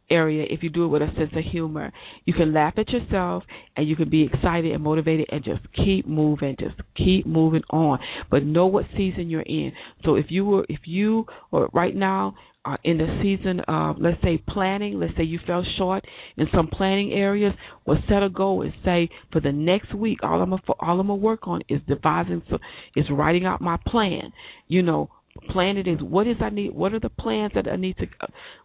[0.10, 1.91] area if you do it with a sense of humor.
[2.26, 3.44] You can laugh at yourself
[3.76, 8.00] and you can be excited and motivated and just keep moving, just keep moving on.
[8.30, 9.72] But know what season you're in.
[10.04, 14.22] So if you were if you or right now are in the season of let's
[14.24, 16.04] say planning, let's say you fell short
[16.38, 17.54] in some planning areas,
[17.86, 21.08] well set a goal and say for the next week all I'm gonna, all I'm
[21.08, 22.58] gonna work on is devising so
[22.96, 24.34] is writing out my plan.
[24.68, 25.10] You know,
[25.50, 26.00] plan it is.
[26.02, 28.08] What is I need what are the plans that I need to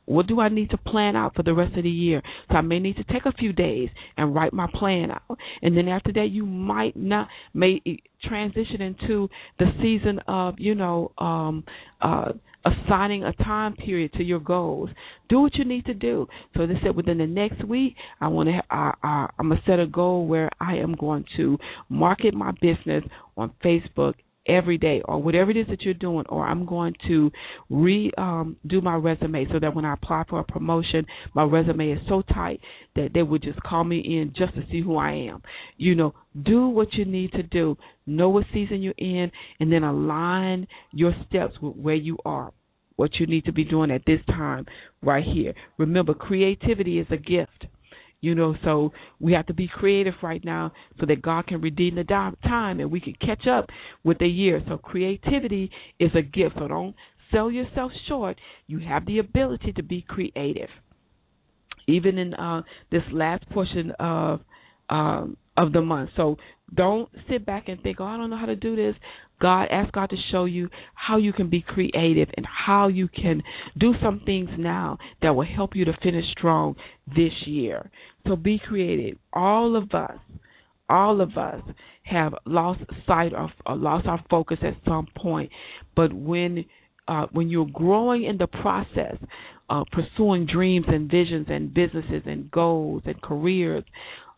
[0.06, 2.22] what do I need to plan out for the rest of the year?
[2.48, 5.38] So I may need to take a few days and write my plan out.
[5.62, 7.80] And then after that you might not may
[8.24, 9.28] transition into
[9.58, 11.64] the season of you know um
[12.00, 12.32] uh
[12.64, 14.90] assigning a time period to your goals.
[15.30, 16.26] Do what you need to do.
[16.56, 19.80] So they said within the next week I want to I, I I'm gonna set
[19.80, 23.04] a goal where I am going to market my business
[23.36, 24.14] on Facebook
[24.48, 27.30] every day or whatever it is that you're doing or I'm going to
[27.68, 31.92] re um do my resume so that when I apply for a promotion my resume
[31.92, 32.60] is so tight
[32.96, 35.42] that they would just call me in just to see who I am.
[35.76, 37.76] You know, do what you need to do.
[38.06, 42.52] Know what season you're in and then align your steps with where you are.
[42.96, 44.66] What you need to be doing at this time
[45.02, 45.54] right here.
[45.78, 47.66] Remember creativity is a gift
[48.20, 51.94] you know, so we have to be creative right now so that God can redeem
[51.94, 53.70] the time and we can catch up
[54.04, 54.62] with the year.
[54.68, 56.56] So creativity is a gift.
[56.58, 56.94] So don't
[57.30, 58.38] sell yourself short.
[58.66, 60.68] You have the ability to be creative.
[61.88, 64.40] Even in uh, this last portion of
[64.90, 66.10] um, of the month.
[66.16, 66.36] So
[66.74, 68.94] don't sit back and think, oh, I don't know how to do this.
[69.40, 73.42] God, ask God to show you how you can be creative and how you can
[73.78, 77.90] do some things now that will help you to finish strong this year.
[78.26, 79.18] So be creative.
[79.32, 80.18] All of us,
[80.88, 81.62] all of us
[82.04, 85.50] have lost sight of, or lost our focus at some point.
[85.94, 86.64] But when
[87.08, 89.16] uh, when you're growing in the process,
[89.68, 93.82] uh, pursuing dreams and visions and businesses and goals and careers,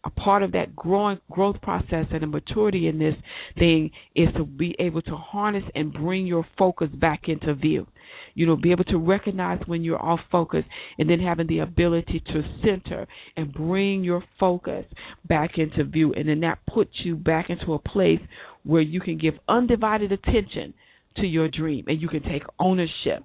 [0.05, 3.15] a part of that growing growth process and the maturity in this
[3.57, 7.87] thing is to be able to harness and bring your focus back into view.
[8.35, 10.65] you know, be able to recognize when you're off focus
[10.99, 14.85] and then having the ability to center and bring your focus
[15.29, 16.13] back into view.
[16.15, 18.21] And then that puts you back into a place
[18.65, 20.75] where you can give undivided attention
[21.17, 23.23] to your dream and you can take ownership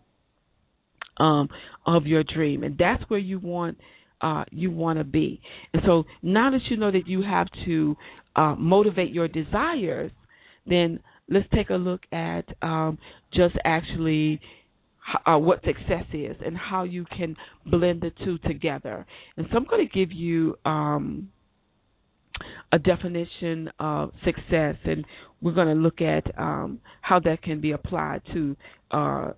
[1.17, 1.49] um,
[1.85, 2.63] of your dream.
[2.63, 3.77] And that's where you want
[4.21, 5.41] uh, you want to be.
[5.73, 7.95] And so now that you know that you have to
[8.35, 10.11] uh, motivate your desires,
[10.65, 10.99] then
[11.29, 12.97] let's take a look at um,
[13.33, 14.39] just actually
[15.25, 19.05] uh, what success is and how you can blend the two together.
[19.37, 21.29] And so I'm going to give you um,
[22.71, 25.05] a definition of success, and
[25.41, 28.55] we're going to look at um, how that can be applied to
[28.91, 29.31] uh,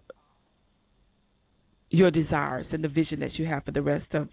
[1.92, 4.28] your desires and the vision that you have for the rest of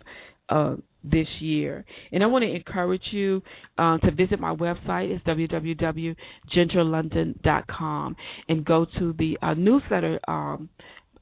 [1.10, 1.84] this year.
[2.12, 3.42] And I want to encourage you
[3.78, 5.10] uh, to visit my website.
[5.10, 8.16] It's www.gingerlondon.com
[8.48, 10.68] and go to the uh, newsletter um,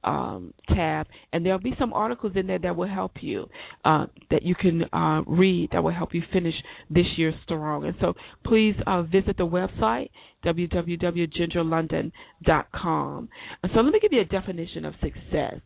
[0.04, 3.48] um, tab, and there'll be some articles in there that will help you,
[3.84, 6.54] uh, that you can uh, read, that will help you finish
[6.90, 7.84] this year strong.
[7.86, 8.12] And so
[8.44, 10.10] please uh, visit the website,
[10.44, 13.28] www.gingerlondon.com.
[13.74, 15.60] So let me give you a definition of success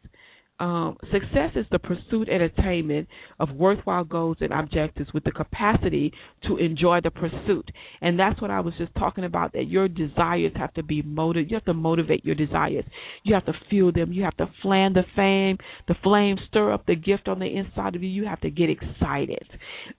[0.61, 6.12] um, success is the pursuit and attainment of worthwhile goals and objectives with the capacity
[6.47, 7.71] to enjoy the pursuit.
[8.01, 11.51] And that's what I was just talking about that your desires have to be motivated.
[11.51, 12.85] You have to motivate your desires.
[13.23, 14.12] You have to feel them.
[14.12, 17.94] You have to fan the flame, the flame, stir up the gift on the inside
[17.94, 18.09] of you.
[18.09, 19.47] You have to get excited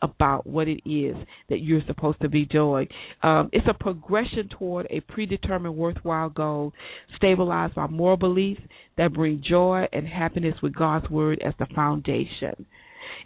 [0.02, 1.16] about what it is
[1.50, 2.88] that you're supposed to be doing.
[3.24, 6.74] Um, it's a progression toward a predetermined worthwhile goal,
[7.16, 8.62] stabilized by moral beliefs
[8.98, 12.66] that bring joy and happiness with God's word as the foundation.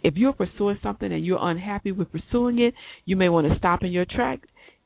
[0.02, 3.82] If you're pursuing something and you're unhappy with pursuing it, you may want to stop
[3.82, 4.40] in your track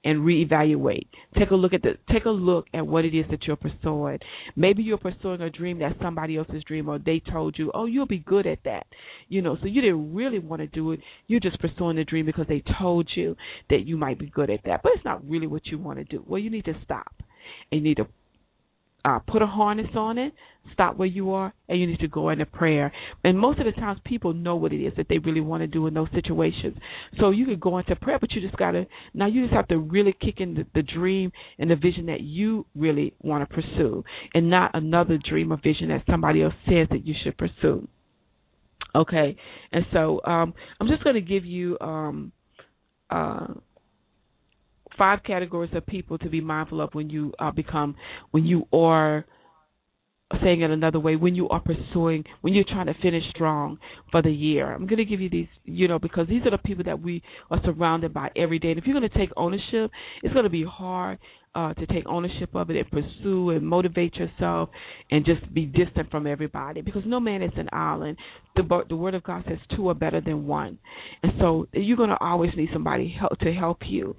[0.05, 1.09] and reevaluate.
[1.37, 4.21] Take a look at the take a look at what it is that you're pursuing.
[4.55, 8.07] Maybe you're pursuing a dream that's somebody else's dream or they told you, "Oh, you'll
[8.07, 8.87] be good at that."
[9.29, 11.01] You know, so you didn't really want to do it.
[11.27, 13.37] You're just pursuing the dream because they told you
[13.71, 14.83] that you might be good at that.
[14.83, 16.25] But it's not really what you want to do.
[16.27, 17.13] Well, you need to stop.
[17.73, 18.07] And you need to
[19.05, 20.33] uh, put a harness on it,
[20.73, 22.93] stop where you are, and you need to go into prayer.
[23.25, 25.67] And most of the times, people know what it is that they really want to
[25.67, 26.77] do in those situations.
[27.19, 29.79] So you could go into prayer, but you just gotta now you just have to
[29.79, 34.05] really kick in the, the dream and the vision that you really want to pursue,
[34.35, 37.87] and not another dream or vision that somebody else says that you should pursue.
[38.95, 39.37] Okay,
[39.71, 42.33] and so um, I'm just going to give you um,
[43.11, 43.49] uh,
[44.99, 47.95] five categories of people to be mindful of when you uh, become
[48.33, 49.25] when you are
[50.43, 53.79] saying it another way when you are pursuing when you're trying to finish strong
[54.11, 54.71] for the year.
[54.71, 57.23] I'm going to give you these you know because these are the people that we
[57.51, 58.71] are surrounded by every day.
[58.71, 59.91] And if you're going to take ownership
[60.23, 61.19] it's going to be hard
[61.55, 64.69] uh, to take ownership of it and pursue and motivate yourself
[65.11, 68.17] and just be distant from everybody because no man is an island.
[68.57, 70.79] The the word of God says two are better than one,
[71.23, 74.17] and so you're going to always need somebody help to help you.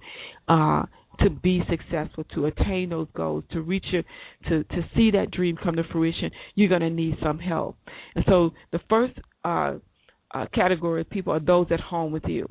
[0.47, 0.83] Uh,
[1.21, 4.03] to be successful, to attain those goals, to reach your,
[4.47, 7.75] to to see that dream come to fruition, you're going to need some help.
[8.15, 9.13] And so the first
[9.43, 9.73] uh,
[10.33, 12.47] uh, category of people are those at home with you.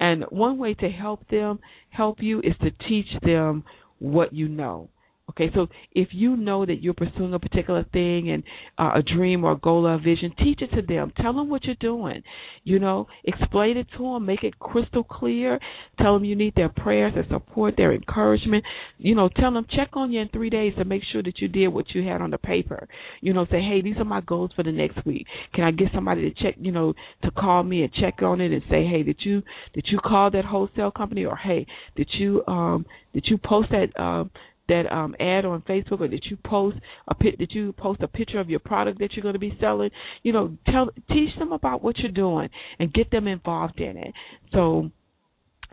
[0.00, 3.64] And one way to help them help you is to teach them
[4.00, 4.90] what you know.
[5.30, 8.42] Okay, so if you know that you're pursuing a particular thing and
[8.78, 11.12] uh, a dream or a goal or a vision, teach it to them.
[11.16, 12.22] Tell them what you're doing.
[12.64, 14.26] You know, explain it to them.
[14.26, 15.60] Make it crystal clear.
[16.00, 18.64] Tell them you need their prayers, their support, their encouragement.
[18.98, 21.46] You know, tell them check on you in three days to make sure that you
[21.46, 22.88] did what you had on the paper.
[23.20, 25.26] You know, say, hey, these are my goals for the next week.
[25.54, 26.56] Can I get somebody to check?
[26.58, 29.42] You know, to call me and check on it and say, hey, did you
[29.74, 33.88] did you call that wholesale company or hey, did you um did you post that
[34.00, 34.30] um
[34.70, 36.78] that um, ad on Facebook or did you post
[37.08, 39.90] a did you post a picture of your product that you're going to be selling?
[40.22, 44.14] You know, tell teach them about what you're doing and get them involved in it.
[44.52, 44.90] So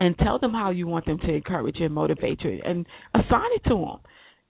[0.00, 3.50] and tell them how you want them to encourage you and motivate you and assign
[3.54, 3.98] it to them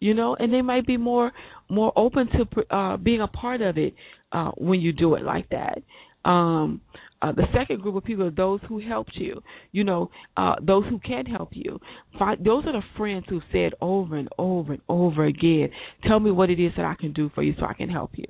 [0.01, 1.33] you know and they might be more
[1.69, 3.95] more open to uh being a part of it
[4.33, 5.83] uh when you do it like that
[6.29, 6.81] um
[7.21, 10.85] uh, the second group of people are those who helped you, you know, uh, those
[10.89, 11.79] who can help you.
[12.19, 15.71] Find, those are the friends who said over and over and over again,
[16.07, 18.13] tell me what it is that I can do for you so I can help
[18.15, 18.27] you.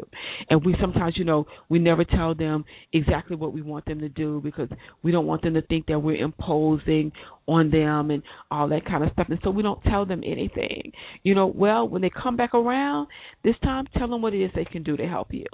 [0.48, 4.08] And we sometimes, you know, we never tell them exactly what we want them to
[4.08, 4.68] do because
[5.02, 7.12] we don't want them to think that we're imposing
[7.48, 9.26] on them and all that kind of stuff.
[9.30, 10.92] And so we don't tell them anything.
[11.22, 13.08] You know, well, when they come back around
[13.42, 15.46] this time, tell them what it is they can do to help you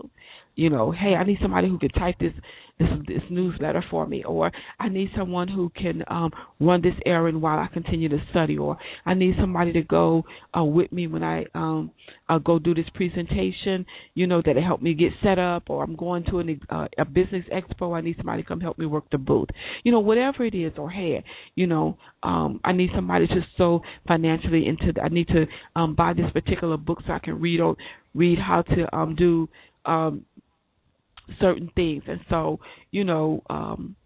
[0.57, 2.33] you know, hey, I need somebody who can type this
[2.79, 6.31] this this newsletter for me, or I need someone who can um,
[6.61, 8.77] run this errand while I continue to study, or
[9.07, 10.25] I need somebody to go
[10.57, 11.91] uh, with me when I um,
[12.29, 15.97] I'll go do this presentation, you know, that help me get set up, or I'm
[15.97, 19.05] going to an, uh, a business expo, I need somebody to come help me work
[19.11, 19.49] the booth,
[19.83, 21.23] you know, whatever it is, or hey,
[21.55, 21.84] you know,
[22.23, 26.31] um, I need somebody to so financially into, the, I need to um, buy this
[26.33, 27.77] particular book so I can read or
[28.15, 29.49] read how to um, do
[29.85, 30.25] um,
[31.41, 32.03] certain things.
[32.07, 32.61] And so,
[32.91, 33.97] you know, um,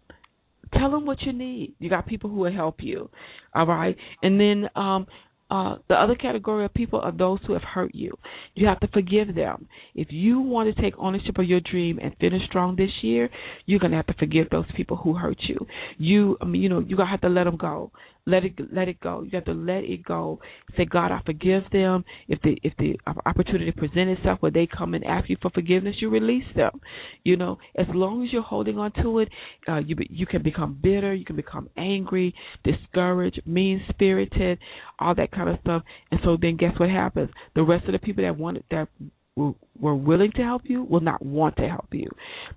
[0.77, 1.73] tell them what you need.
[1.79, 3.09] You got people who will help you.
[3.55, 3.95] All right.
[4.21, 5.07] And then um,
[5.49, 8.11] uh, the other category of people are those who have hurt you.
[8.55, 9.67] You have to forgive them.
[9.95, 13.29] If you want to take ownership of your dream and finish strong this year,
[13.65, 15.65] you're gonna have to forgive those people who hurt you.
[15.97, 17.91] You, I mean, you know, you're gonna have to let them go.
[18.29, 19.23] Let it, let it go.
[19.23, 20.39] You have to let it go.
[20.77, 22.05] Say, God, I forgive them.
[22.27, 25.95] If the if the opportunity presents itself where they come and ask you for forgiveness,
[25.99, 26.79] you release them.
[27.23, 29.29] You know, as long as you're holding on to it,
[29.67, 31.13] uh, you you can become bitter.
[31.13, 34.59] You can become angry, discouraged, mean spirited,
[34.99, 35.83] all that kind of stuff.
[36.11, 37.31] And so then guess what happens?
[37.55, 38.89] The rest of the people that wanted that
[39.79, 42.09] were willing to help you will not want to help you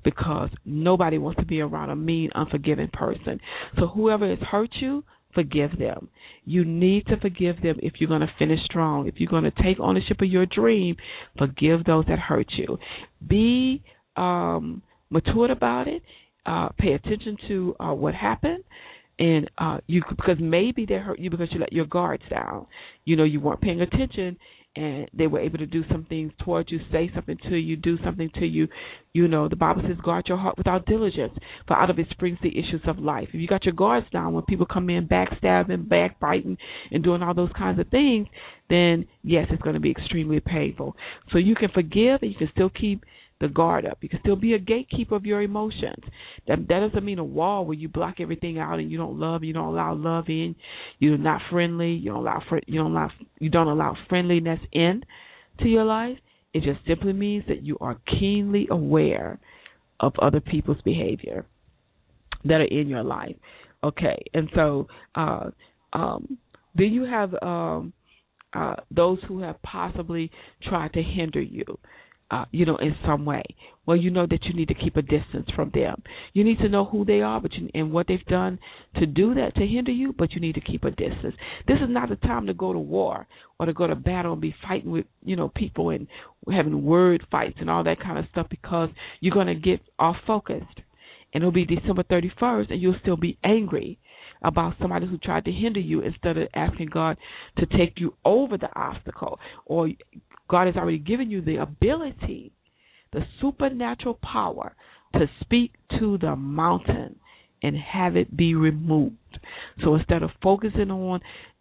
[0.04, 3.40] because nobody wants to be around a mean, unforgiving person.
[3.78, 5.04] So whoever has hurt you,
[5.34, 6.08] forgive them.
[6.44, 9.06] You need to forgive them if you're going to finish strong.
[9.08, 10.96] If you're going to take ownership of your dream,
[11.38, 12.78] forgive those that hurt you.
[13.26, 13.82] Be
[14.16, 16.02] um, matured about it.
[16.44, 18.64] Uh, pay attention to uh, what happened
[19.18, 22.66] and uh you because maybe they hurt you because you let your guards down
[23.04, 24.36] you know you weren't paying attention
[24.74, 27.98] and they were able to do some things towards you say something to you do
[28.04, 28.68] something to you.
[29.12, 31.34] You know the bible says guard your heart without diligence
[31.66, 33.28] for out of it springs the issues of life.
[33.32, 36.56] If you got your guards down when people come in backstabbing backbiting
[36.90, 38.28] and doing all those kinds of things
[38.70, 40.96] then yes it's going to be extremely painful.
[41.32, 43.04] So you can forgive and you can still keep
[43.42, 43.98] the guard up.
[44.00, 46.02] You can still be a gatekeeper of your emotions.
[46.46, 49.42] That that doesn't mean a wall where you block everything out and you don't love,
[49.44, 50.54] you don't allow love in,
[51.00, 55.02] you're not friendly, you don't allow you don't allow you don't allow friendliness in
[55.58, 56.16] to your life.
[56.54, 59.40] It just simply means that you are keenly aware
[60.00, 61.44] of other people's behavior
[62.44, 63.36] that are in your life.
[63.82, 64.86] Okay, and so
[65.16, 65.50] uh,
[65.92, 66.38] um,
[66.76, 67.92] then you have um,
[68.52, 70.30] uh, those who have possibly
[70.68, 71.64] tried to hinder you
[72.32, 73.42] uh, you know, in some way.
[73.84, 76.02] Well, you know that you need to keep a distance from them.
[76.32, 78.58] You need to know who they are, but you, and what they've done
[78.96, 80.14] to do that to hinder you.
[80.16, 81.34] But you need to keep a distance.
[81.68, 83.26] This is not the time to go to war
[83.60, 86.06] or to go to battle and be fighting with you know people and
[86.50, 88.88] having word fights and all that kind of stuff because
[89.20, 90.80] you're going to get off focused.
[91.34, 93.98] And it'll be December 31st, and you'll still be angry
[94.44, 97.16] about somebody who tried to hinder you instead of asking God
[97.58, 99.88] to take you over the obstacle or
[100.48, 102.52] God has already given you the ability,
[103.12, 104.74] the supernatural power
[105.14, 107.16] to speak to the mountain
[107.62, 109.16] and have it be removed.
[109.82, 111.20] So instead of focusing on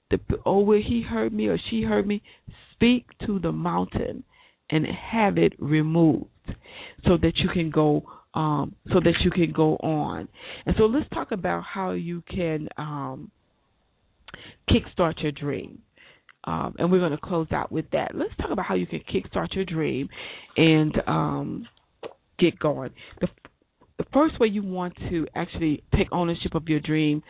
[0.10, 2.22] the oh where he heard me or she heard me,
[2.74, 4.24] speak to the mountain
[4.70, 6.26] and have it removed
[7.06, 8.04] so that you can go
[8.34, 10.28] um, so that you can go on.
[10.66, 13.32] And so let's talk about how you can um,
[14.70, 15.80] kickstart your dream.
[16.44, 18.16] Um, and we're going to close out with that.
[18.16, 20.10] Let's talk about how you can kickstart your dream
[20.58, 21.68] and um,
[22.40, 22.92] get going.
[23.20, 23.28] The,
[24.00, 27.22] the first way you want to actually take ownership of your dream,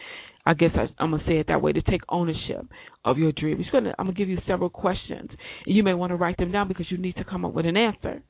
[0.46, 2.66] I guess I, am gonna say it that way, to take ownership
[3.04, 3.64] of your dream.
[3.72, 5.30] Gonna, I'm gonna give you several questions.
[5.66, 7.76] You may want to write them down because you need to come up with an
[7.76, 8.24] answer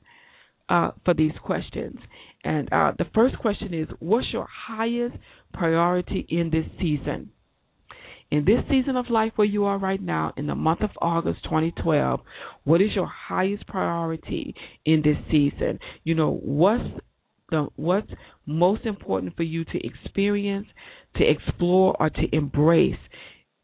[0.68, 1.98] uh, for these questions.
[2.44, 5.16] And uh, the first question is, what's your highest
[5.52, 7.30] priority in this season?
[8.32, 11.44] in this season of life where you are right now, in the month of August
[11.44, 12.18] 2012,
[12.64, 14.54] what is your highest priority
[14.86, 15.78] in this season?
[16.02, 16.82] You know, what's
[17.50, 18.10] the what's
[18.46, 20.66] most important for you to experience,
[21.16, 22.96] to explore, or to embrace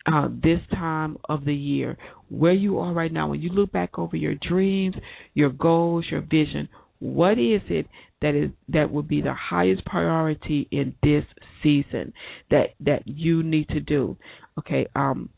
[0.07, 1.97] uh, this time of the year?
[2.29, 4.97] Where you are right now, when you look back over your dreams,
[5.33, 6.69] your goals, your vision,
[7.01, 7.87] what is it
[8.21, 11.25] that is that would be the highest priority in this
[11.63, 12.13] season
[12.51, 14.17] that that you need to do
[14.59, 15.29] okay um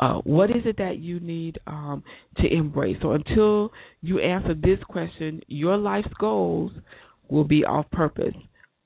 [0.00, 2.04] uh, what is it that you need um,
[2.36, 2.96] to embrace?
[3.02, 6.72] So until you answer this question, your life's goals
[7.28, 8.34] will be off purpose.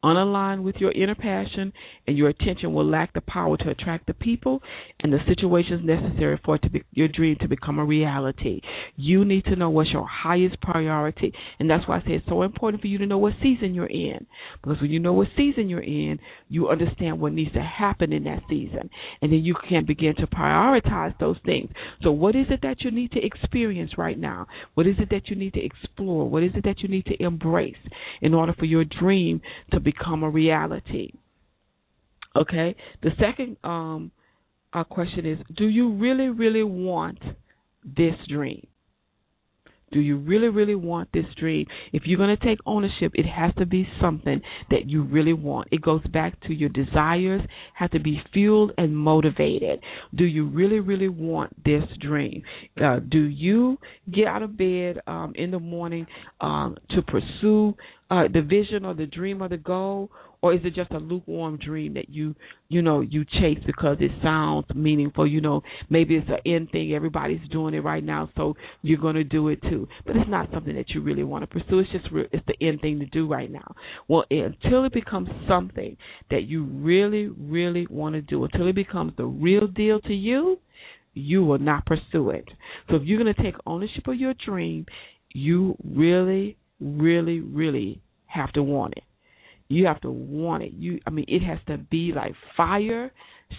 [0.04, 1.72] Unaligned with your inner passion,
[2.06, 4.62] and your attention will lack the power to attract the people
[5.00, 8.60] and the situations necessary for to be, your dream to become a reality.
[8.96, 12.42] You need to know what's your highest priority, and that's why I say it's so
[12.42, 14.26] important for you to know what season you're in.
[14.62, 18.24] Because when you know what season you're in, you understand what needs to happen in
[18.24, 18.90] that season,
[19.20, 21.70] and then you can begin to prioritize those things.
[22.02, 24.46] So, what is it that you need to experience right now?
[24.74, 26.28] What is it that you need to explore?
[26.28, 27.76] What is it that you need to embrace
[28.20, 29.40] in order for your dream
[29.72, 31.12] to become a reality?
[32.36, 32.74] Okay.
[33.02, 34.10] The second um,
[34.72, 37.18] uh, question is: Do you really, really want
[37.84, 38.66] this dream?
[39.92, 41.66] Do you really, really want this dream?
[41.92, 44.40] If you're going to take ownership, it has to be something
[44.70, 45.68] that you really want.
[45.70, 47.42] It goes back to your desires,
[47.74, 49.80] have to be fueled and motivated.
[50.14, 52.42] Do you really, really want this dream?
[52.82, 53.78] Uh, do you
[54.10, 56.06] get out of bed um, in the morning
[56.40, 57.74] um, to pursue
[58.12, 60.10] uh, the vision or the dream or the goal,
[60.42, 62.34] or is it just a lukewarm dream that you
[62.68, 65.26] you know you chase because it sounds meaningful?
[65.26, 66.92] You know maybe it's an end thing.
[66.92, 69.88] Everybody's doing it right now so you're going to do it too.
[70.04, 71.78] But it's not something that you really want to pursue.
[71.78, 73.74] It's just re- it's the end thing to do right now.
[74.08, 75.96] Well until it becomes something
[76.30, 80.58] that you really really want to do until it becomes the real deal to you
[81.14, 82.46] you will not pursue it.
[82.90, 84.84] So if you're going to take ownership of your dream
[85.34, 89.04] you really really really have to want it
[89.72, 90.72] you have to want it.
[90.74, 93.10] You I mean it has to be like fire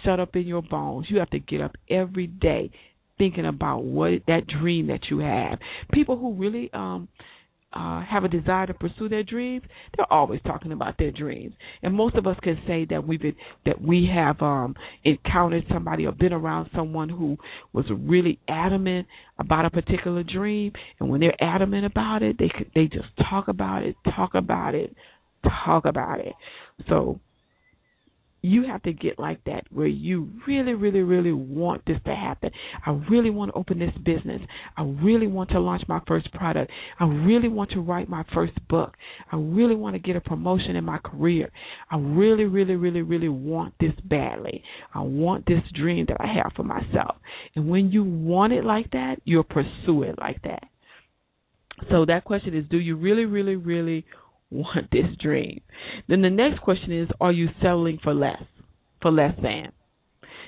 [0.03, 1.07] shut up in your bones.
[1.09, 2.71] You have to get up every day
[3.17, 5.59] thinking about what that dream that you have.
[5.91, 7.07] People who really um
[7.73, 9.63] uh, have a desire to pursue their dreams,
[9.95, 11.53] they're always talking about their dreams.
[11.81, 16.05] And most of us can say that we've been, that we have um, encountered somebody
[16.05, 17.37] or been around someone who
[17.73, 19.07] was really adamant
[19.39, 20.71] about a particular dream.
[20.99, 24.95] And when they're adamant about it, they they just talk about it, talk about it,
[25.43, 26.33] talk about it.
[26.89, 27.19] So
[28.43, 32.51] you have to get like that where you really, really, really want this to happen.
[32.85, 34.41] I really want to open this business.
[34.75, 36.69] I really want to launch my first product.
[36.99, 38.95] I really want to write my first book.
[39.31, 41.49] I really want to get a promotion in my career.
[41.89, 44.61] I really, really, really, really want this badly.
[44.93, 47.15] I want this dream that I have for myself.
[47.55, 50.63] And when you want it like that, you'll pursue it like that.
[51.89, 54.05] So that question is do you really, really, really
[54.53, 55.61] want this dream.
[56.07, 58.43] Then the next question is, are you settling for less,
[59.01, 59.71] for less than?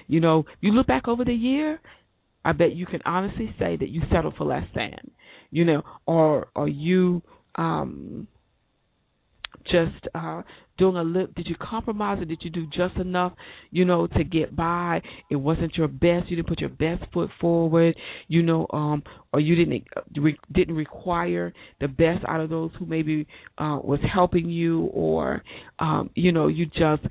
[0.08, 1.80] You know, you look back over the year,
[2.44, 5.12] I bet you can honestly say that you settled for less than.
[5.50, 7.22] You know, or are you
[7.56, 8.28] um
[9.72, 10.42] just uh
[10.78, 13.34] doing a little did you compromise or did you do just enough
[13.72, 15.02] you know to get by?
[15.30, 16.30] It wasn't your best.
[16.30, 17.96] You didn't put your best foot forward
[18.28, 19.04] you know um
[19.34, 19.84] or you didn't
[20.18, 25.44] re- didn't require the best out of those who maybe uh was helping you or
[25.80, 27.04] um you know you just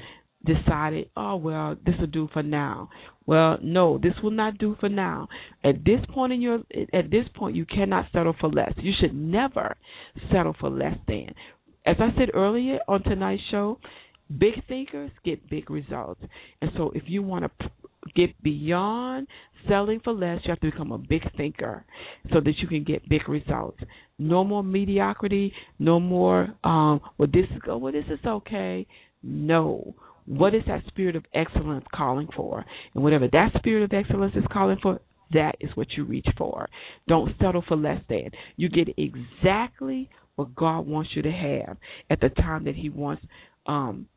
[0.45, 2.91] decided oh well this will do for now.
[3.27, 5.29] Well no this will not do for now.
[5.65, 6.59] At this point in your
[6.93, 8.73] at this point you cannot settle for less.
[8.77, 9.77] You should never
[10.31, 11.35] settle for less than
[11.87, 13.79] as I said earlier on tonight's show,
[14.39, 16.21] big thinkers get big results.
[16.61, 17.71] And so if you want to
[18.15, 19.27] get beyond
[19.69, 21.85] selling for less, you have to become a big thinker
[22.33, 23.79] so that you can get big results.
[24.19, 28.87] No more mediocrity, no more um well this is oh, well this is okay.
[29.23, 29.95] No.
[30.27, 32.65] What is that spirit of excellence calling for?
[32.95, 35.01] And whatever that spirit of excellence is calling for,
[35.33, 36.69] that is what you reach for.
[37.09, 38.31] Don't settle for less than.
[38.57, 41.77] You get exactly what God wants you to have
[42.11, 43.23] at the time that He wants
[43.67, 44.09] um,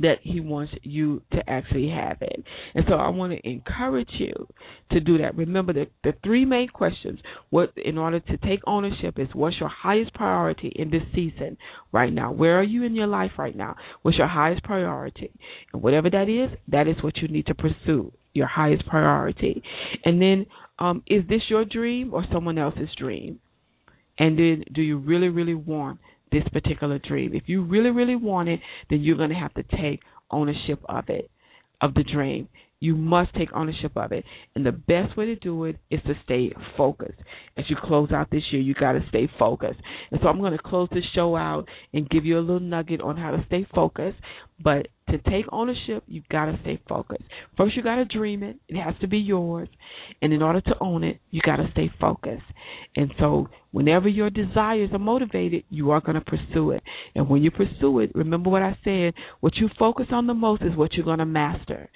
[0.00, 2.42] that He wants you to actually have it.
[2.74, 4.48] And so I want to encourage you
[4.92, 5.36] to do that.
[5.36, 7.20] Remember the the three main questions.
[7.50, 11.56] What in order to take ownership is what's your highest priority in this season
[11.92, 12.32] right now?
[12.32, 13.76] Where are you in your life right now?
[14.02, 15.30] What's your highest priority?
[15.72, 18.12] And whatever that is, that is what you need to pursue.
[18.32, 19.62] Your highest priority.
[20.04, 20.46] And then
[20.78, 23.40] um, is this your dream or someone else's dream?
[24.20, 25.98] And then, do you really, really want
[26.30, 27.34] this particular dream?
[27.34, 28.60] If you really, really want it,
[28.90, 30.00] then you're going to have to take
[30.30, 31.30] ownership of it,
[31.80, 32.48] of the dream.
[32.80, 34.24] You must take ownership of it.
[34.54, 37.18] And the best way to do it is to stay focused.
[37.56, 39.80] As you close out this year, you got to stay focused.
[40.10, 43.00] And so I'm going to close this show out and give you a little nugget
[43.00, 44.18] on how to stay focused.
[44.62, 47.24] But to take ownership, you've got to stay focused.
[47.56, 48.56] First, you got to dream it.
[48.68, 49.68] It has to be yours.
[50.20, 52.44] And in order to own it, you got to stay focused.
[52.94, 56.82] And so, whenever your desires are motivated, you are going to pursue it.
[57.14, 60.62] And when you pursue it, remember what I said what you focus on the most
[60.62, 61.88] is what you're going to master.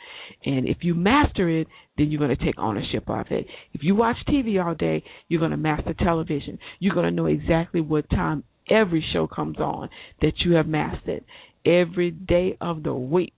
[0.44, 3.46] And if you master it, then you're going to take ownership of it.
[3.72, 6.58] If you watch TV all day, you're going to master television.
[6.78, 9.90] You're going to know exactly what time every show comes on
[10.22, 11.24] that you have mastered
[11.64, 13.34] every day of the week.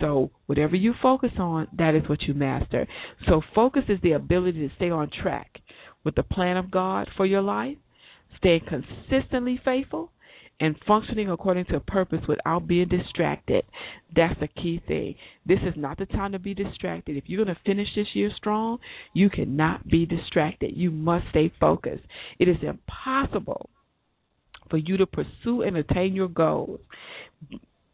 [0.00, 2.86] So, whatever you focus on, that is what you master.
[3.28, 5.60] So, focus is the ability to stay on track
[6.04, 7.76] with the plan of God for your life,
[8.38, 10.10] staying consistently faithful,
[10.60, 13.64] and functioning according to purpose without being distracted.
[14.14, 15.16] That's the key thing.
[15.46, 17.16] This is not the time to be distracted.
[17.16, 18.78] If you're going to finish this year strong,
[19.12, 20.76] you cannot be distracted.
[20.76, 22.04] You must stay focused.
[22.38, 23.70] It is impossible
[24.70, 26.80] for you to pursue and attain your goals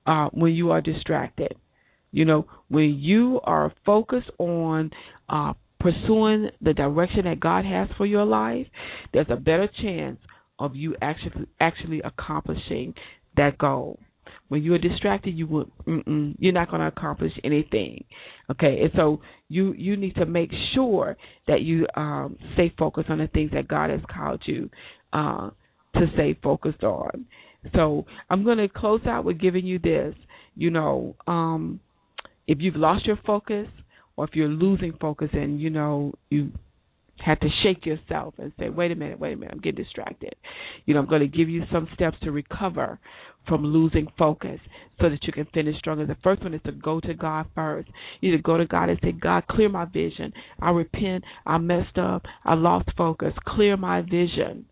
[0.07, 1.55] uh, when you are distracted.
[2.13, 4.91] You know, when you are focused on
[5.29, 8.67] uh, pursuing the direction that God has for your life,
[9.13, 10.19] there's a better chance
[10.59, 12.95] of you actually actually accomplishing
[13.37, 13.99] that goal.
[14.49, 18.05] When you are distracted, you will you're not going to accomplish anything.
[18.51, 23.19] Okay, and so you you need to make sure that you um, stay focused on
[23.19, 24.69] the things that God has called you
[25.13, 25.51] uh,
[25.95, 27.27] to stay focused on.
[27.75, 30.15] So I'm going to close out with giving you this.
[30.55, 31.81] You know, um,
[32.47, 33.69] if you've lost your focus,
[34.17, 36.51] or if you're losing focus, and you know you
[37.25, 40.35] had to shake yourself and say, wait a minute, wait a minute, I'm getting distracted.
[40.87, 42.99] You know, I'm going to give you some steps to recover
[43.47, 44.61] from losing focus
[45.01, 46.07] so that you can finish stronger.
[46.07, 47.89] The first one is to go to God first.
[48.21, 50.33] You need to go to God and say, God, clear my vision.
[50.61, 51.25] I repent.
[51.47, 52.23] I messed up.
[52.45, 53.33] I lost focus.
[53.47, 54.67] Clear my vision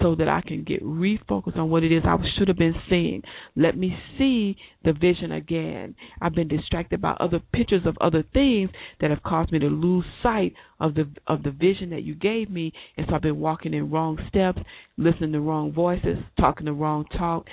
[0.00, 3.22] so that I can get refocused on what it is I should have been seeing.
[3.56, 5.94] Let me see the vision again.
[6.20, 8.70] I've been distracted by other pictures of other things
[9.00, 12.50] that have caused me to lose sight of the of the vision that you gave
[12.50, 14.60] me, and so I've been walking in wrong steps,
[14.96, 17.46] listening to wrong voices, talking the wrong talk,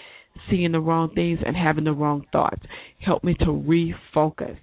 [0.49, 2.61] seeing the wrong things, and having the wrong thoughts.
[2.99, 4.57] Help me to refocus.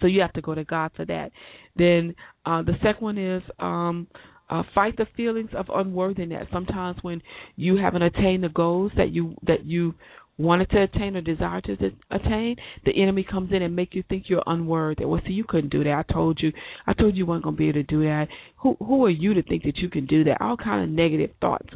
[0.00, 1.32] So you have to go to God for that.
[1.76, 2.14] Then
[2.46, 4.06] uh, the second one is um,
[4.50, 6.48] uh, fight the feelings of unworthiness.
[6.52, 7.22] Sometimes when
[7.56, 9.94] you haven't attained the goals that you that you
[10.38, 11.76] wanted to attain or desire to
[12.10, 15.04] attain, the enemy comes in and make you think you're unworthy.
[15.04, 16.04] Well, see, you couldn't do that.
[16.08, 16.50] I told you.
[16.86, 18.26] I told you you weren't going to be able to do that.
[18.62, 20.40] Who who are you to think that you can do that?
[20.40, 21.68] All kind of negative thoughts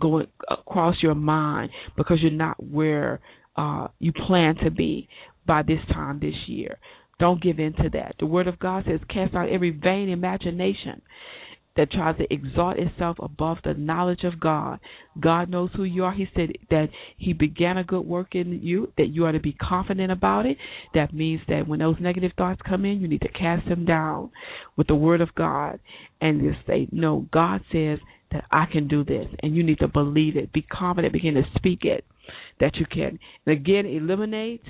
[0.00, 3.20] going across your mind because you're not where
[3.56, 5.08] uh, you plan to be
[5.46, 6.78] by this time this year.
[7.18, 8.14] Don't give in to that.
[8.20, 11.02] The Word of God says, cast out every vain imagination
[11.76, 14.80] that tries to exalt itself above the knowledge of God.
[15.20, 16.12] God knows who you are.
[16.12, 19.52] He said that He began a good work in you, that you are to be
[19.52, 20.56] confident about it.
[20.94, 24.30] That means that when those negative thoughts come in, you need to cast them down
[24.76, 25.78] with the Word of God
[26.20, 27.98] and just say, No, God says
[28.32, 29.26] that I can do this.
[29.42, 30.52] And you need to believe it.
[30.52, 32.04] Be confident, begin to speak it
[32.60, 33.18] that you can.
[33.46, 34.62] And again, eliminate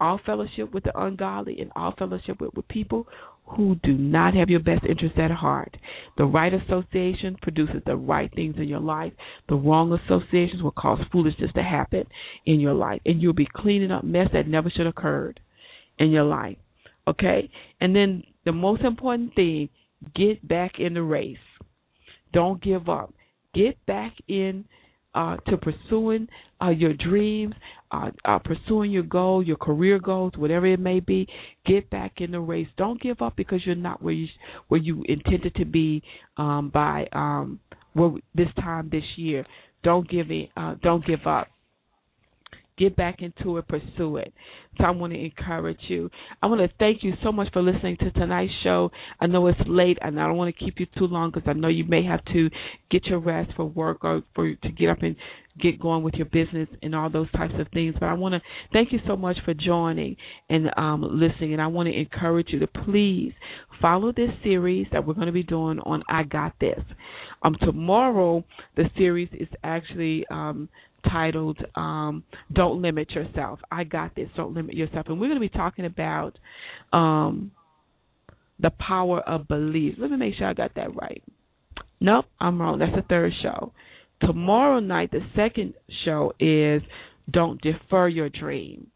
[0.00, 3.06] all fellowship with the ungodly and all fellowship with, with people
[3.46, 5.76] who do not have your best interests at heart.
[6.16, 9.12] The right association produces the right things in your life.
[9.48, 12.04] The wrong associations will cause foolishness to happen
[12.46, 13.00] in your life.
[13.04, 15.40] And you'll be cleaning up mess that never should have occurred
[15.98, 16.56] in your life.
[17.08, 17.50] Okay?
[17.80, 19.68] And then the most important thing,
[20.14, 21.36] get back in the race.
[22.32, 23.12] Don't give up.
[23.54, 24.64] Get back in
[25.14, 26.28] uh, to pursuing
[26.60, 27.54] uh, your dreams,
[27.90, 31.26] uh, uh, pursuing your goal, your career goals, whatever it may be.
[31.66, 32.68] Get back in the race.
[32.76, 34.26] Don't give up because you're not where you
[34.68, 36.02] where you intended to be
[36.36, 37.60] um, by um,
[37.94, 39.46] well, this time this year.
[39.82, 40.48] Don't give in.
[40.56, 41.48] Uh, don't give up.
[42.76, 44.32] Get back into it, pursue it.
[44.78, 46.10] So I want to encourage you.
[46.42, 48.90] I want to thank you so much for listening to tonight's show.
[49.20, 51.52] I know it's late, and I don't want to keep you too long because I
[51.52, 52.50] know you may have to
[52.90, 55.14] get your rest for work or for to get up and
[55.60, 57.94] get going with your business and all those types of things.
[57.98, 58.40] But I want to
[58.72, 60.16] thank you so much for joining
[60.50, 61.52] and um, listening.
[61.52, 63.32] And I want to encourage you to please
[63.80, 66.80] follow this series that we're going to be doing on I Got This.
[67.42, 68.42] Um, tomorrow,
[68.76, 70.68] the series is actually um,
[71.10, 74.28] titled um, "Don't Limit Yourself." I got this.
[74.36, 76.38] Don't limit yourself, and we're going to be talking about
[76.92, 77.52] um,
[78.60, 79.94] the power of belief.
[79.98, 81.22] Let me make sure I got that right.
[82.00, 82.78] Nope, I'm wrong.
[82.78, 83.72] That's the third show.
[84.20, 85.74] Tomorrow night, the second
[86.04, 86.82] show is
[87.30, 88.88] "Don't Defer Your Dream."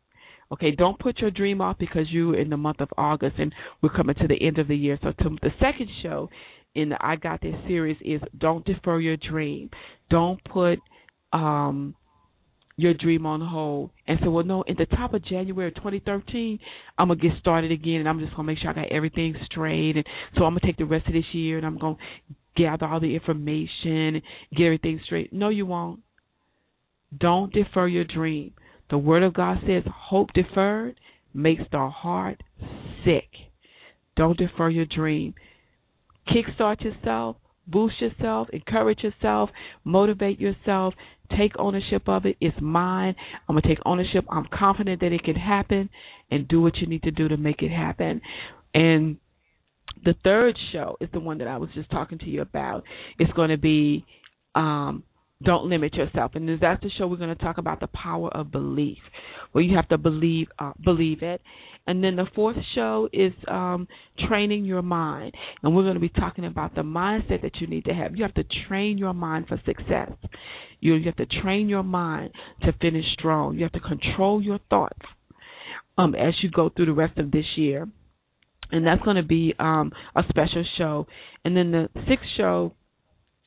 [0.50, 3.90] Okay, don't put your dream off because you're in the month of August and we're
[3.90, 4.98] coming to the end of the year.
[5.02, 6.30] So to, the second show
[6.74, 9.70] in the I Got This series is don't defer your dream.
[10.08, 10.78] Don't put
[11.32, 11.94] um
[12.78, 16.60] your dream on hold and say, well, no, in the top of January 2013,
[16.96, 18.92] I'm going to get started again and I'm just going to make sure I got
[18.92, 19.96] everything straight.
[19.96, 20.06] And
[20.36, 22.86] so I'm going to take the rest of this year and I'm going to gather
[22.86, 24.22] all the information,
[24.56, 25.32] get everything straight.
[25.32, 26.00] No, you won't.
[27.18, 28.52] Don't defer your dream.
[28.90, 31.00] The Word of God says, hope deferred
[31.34, 32.40] makes the heart
[33.04, 33.28] sick.
[34.16, 35.34] Don't defer your dream.
[36.28, 37.36] Kickstart yourself
[37.68, 39.50] boost yourself, encourage yourself,
[39.84, 40.94] motivate yourself,
[41.36, 42.36] take ownership of it.
[42.40, 43.14] It's mine.
[43.48, 44.24] I'm going to take ownership.
[44.30, 45.90] I'm confident that it can happen
[46.30, 48.20] and do what you need to do to make it happen.
[48.74, 49.18] And
[50.04, 52.84] the third show is the one that I was just talking to you about.
[53.18, 54.04] It's going to be
[54.54, 55.02] um,
[55.42, 56.32] Don't Limit Yourself.
[56.34, 58.98] And that's the show we're going to talk about the power of belief,
[59.52, 61.40] where you have to believe uh, believe it.
[61.88, 63.88] And then the fourth show is um,
[64.28, 65.32] training your mind.
[65.62, 68.14] And we're going to be talking about the mindset that you need to have.
[68.14, 70.12] You have to train your mind for success.
[70.80, 72.32] You, you have to train your mind
[72.62, 73.56] to finish strong.
[73.56, 75.00] You have to control your thoughts
[75.96, 77.88] um, as you go through the rest of this year.
[78.70, 81.06] And that's going to be um, a special show.
[81.46, 82.74] And then the sixth show,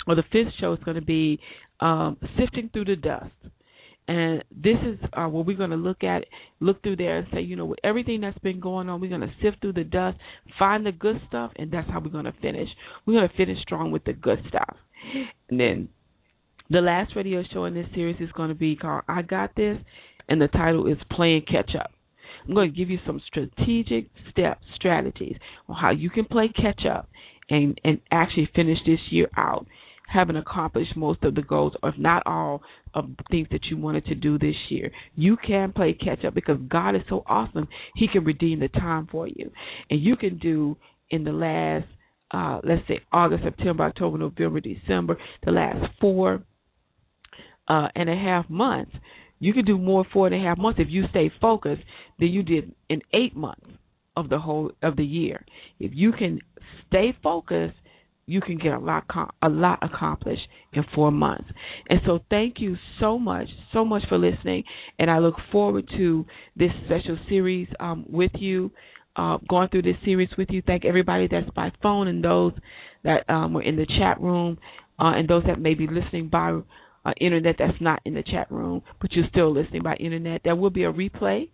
[0.08, 1.40] or the fifth show, is going to be
[1.80, 3.30] um, sifting through the dust.
[4.12, 6.26] And this is uh, what we're going to look at,
[6.60, 9.22] look through there and say, you know, with everything that's been going on, we're going
[9.22, 10.18] to sift through the dust,
[10.60, 12.68] find the good stuff, and that's how we're going to finish.
[13.06, 14.76] We're going to finish strong with the good stuff.
[15.50, 15.88] And then
[16.70, 19.78] the last radio show in this series is going to be called I Got This,
[20.28, 21.92] and the title is Playing Catch Up.
[22.46, 25.38] I'm going to give you some strategic steps, strategies
[25.70, 27.08] on how you can play catch up
[27.50, 29.68] and, and actually finish this year out
[30.12, 32.62] having accomplished most of the goals, or if not all,
[32.94, 34.92] of the things that you wanted to do this year.
[35.16, 37.68] You can play catch up because God is so awesome.
[37.96, 39.52] He can redeem the time for you.
[39.90, 40.78] And you can do
[41.10, 41.86] in the last,
[42.32, 46.44] uh, let's say, August, September, October, November, December, the last four
[47.68, 48.92] uh, and a half months.
[49.40, 51.82] You can do more four and a half months if you stay focused
[52.20, 53.66] than you did in eight months
[54.16, 55.46] of the whole of the year.
[55.80, 56.42] If you can
[56.88, 57.76] stay focused
[58.32, 59.06] you can get a lot
[59.42, 61.50] a lot accomplished in four months.
[61.90, 64.64] And so, thank you so much, so much for listening.
[65.00, 66.26] And I look forward to
[66.56, 68.72] this special series um, with you,
[69.16, 70.62] uh, going through this series with you.
[70.66, 72.54] Thank everybody that's by phone and those
[73.04, 74.58] that um, were in the chat room,
[75.00, 76.60] uh, and those that may be listening by
[77.04, 80.42] uh, internet that's not in the chat room, but you're still listening by internet.
[80.44, 81.50] There will be a replay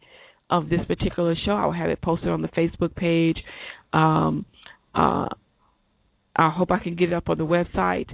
[0.50, 1.52] of this particular show.
[1.52, 3.38] I will have it posted on the Facebook page.
[3.94, 4.46] Um,
[4.94, 5.28] uh,
[6.38, 8.08] I hope I can get it up on the website.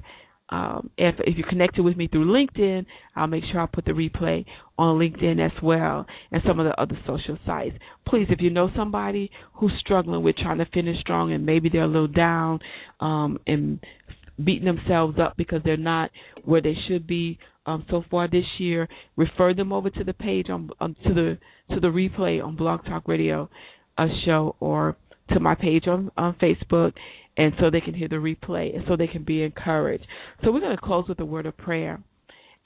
[0.49, 3.91] Um, if if you're connected with me through LinkedIn, I'll make sure I put the
[3.91, 4.45] replay
[4.77, 7.75] on LinkedIn as well and some of the other social sites.
[8.07, 11.83] Please, if you know somebody who's struggling with trying to finish strong and maybe they're
[11.83, 12.59] a little down
[12.99, 13.79] um, and
[14.43, 16.11] beating themselves up because they're not
[16.43, 20.49] where they should be um, so far this year, refer them over to the page
[20.49, 21.37] on, on to the
[21.73, 23.49] to the replay on Blog Talk Radio,
[23.97, 24.97] a show, or
[25.29, 26.93] to my page on on Facebook
[27.37, 30.05] and so they can hear the replay and so they can be encouraged.
[30.43, 32.01] So we're going to close with a word of prayer.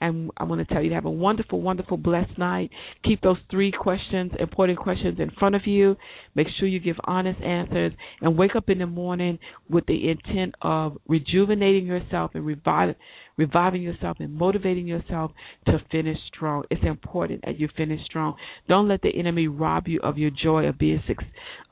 [0.00, 2.70] And I want to tell you to have a wonderful, wonderful, blessed night.
[3.04, 5.96] Keep those three questions, important questions, in front of you.
[6.34, 9.38] Make sure you give honest answers and wake up in the morning
[9.68, 12.94] with the intent of rejuvenating yourself and reviving
[13.38, 15.30] reviving yourself and motivating yourself
[15.64, 16.64] to finish strong.
[16.70, 18.34] It's important that you finish strong.
[18.68, 21.00] Don't let the enemy rob you of your joy of being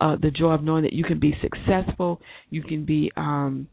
[0.01, 2.21] uh, the joy of knowing that you can be successful.
[2.51, 3.69] You can be um,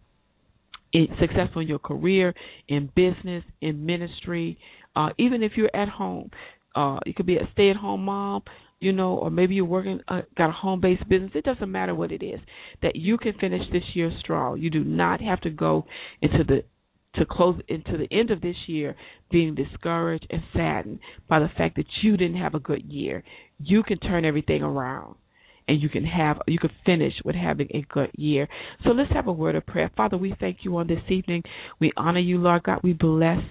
[1.20, 2.34] successful in your career,
[2.68, 4.58] in business, in ministry,
[4.96, 6.30] uh, even if you're at home.
[6.76, 8.42] Uh, you could be a stay-at-home mom,
[8.80, 11.32] you know, or maybe you're working, uh, got a home-based business.
[11.36, 12.40] It doesn't matter what it is.
[12.82, 14.60] That you can finish this year strong.
[14.60, 15.86] You do not have to go
[16.22, 16.64] into the
[17.16, 18.96] to close into the end of this year
[19.30, 23.24] being discouraged and saddened by the fact that you didn't have a good year.
[23.60, 25.16] You can turn everything around
[25.68, 28.48] and you can have you can finish with having a good year.
[28.84, 29.92] So let's have a word of prayer.
[29.96, 31.44] Father, we thank you on this evening.
[31.80, 32.80] We honor you, Lord God.
[32.84, 33.44] We bless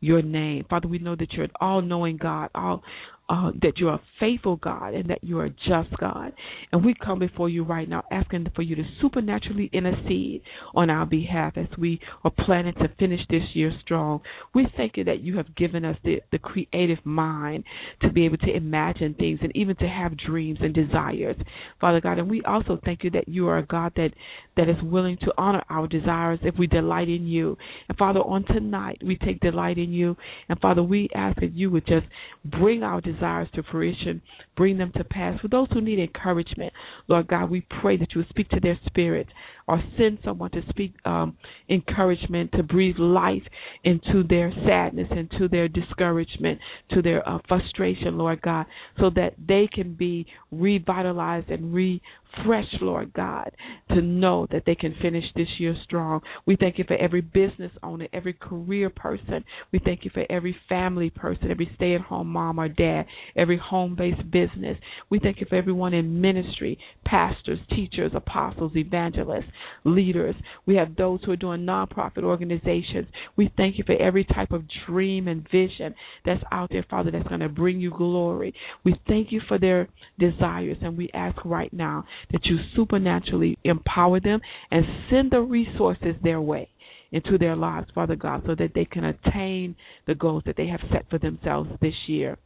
[0.00, 0.66] your name.
[0.68, 2.82] Father, we know that you're an all knowing God, all
[3.28, 6.32] uh, that you are a faithful God and that you are a just God.
[6.72, 10.42] And we come before you right now asking for you to supernaturally intercede
[10.74, 14.20] on our behalf as we are planning to finish this year strong.
[14.54, 17.64] We thank you that you have given us the, the creative mind
[18.02, 21.36] to be able to imagine things and even to have dreams and desires,
[21.80, 22.18] Father God.
[22.18, 24.10] And we also thank you that you are a God that,
[24.56, 27.56] that is willing to honor our desires if we delight in you.
[27.88, 30.16] And Father, on tonight, we take delight in you.
[30.50, 32.06] And Father, we ask that you would just
[32.44, 34.20] bring our desires to fruition.
[34.56, 35.40] Bring them to pass.
[35.40, 36.72] For those who need encouragement,
[37.08, 39.26] Lord God, we pray that you would speak to their spirit
[39.66, 41.36] or send someone to speak um,
[41.68, 43.42] encouragement, to breathe life
[43.84, 46.58] into their sadness, into their discouragement,
[46.90, 48.66] to their uh, frustration, Lord God,
[48.98, 53.50] so that they can be revitalized and refreshed, Lord God,
[53.90, 56.20] to know that they can finish this year strong.
[56.46, 59.44] We thank you for every business owner, every career person.
[59.72, 63.06] We thank you for every family person, every stay at home mom or dad,
[63.36, 64.76] every home based business.
[65.10, 69.44] We thank you for everyone in ministry, pastors, teachers, apostles, evangelists.
[69.84, 70.34] Leaders.
[70.66, 73.08] We have those who are doing nonprofit organizations.
[73.36, 75.94] We thank you for every type of dream and vision
[76.24, 78.54] that's out there, Father, that's going to bring you glory.
[78.84, 79.88] We thank you for their
[80.18, 84.40] desires, and we ask right now that you supernaturally empower them
[84.70, 86.68] and send the resources their way
[87.12, 89.76] into their lives, Father God, so that they can attain
[90.06, 92.36] the goals that they have set for themselves this year.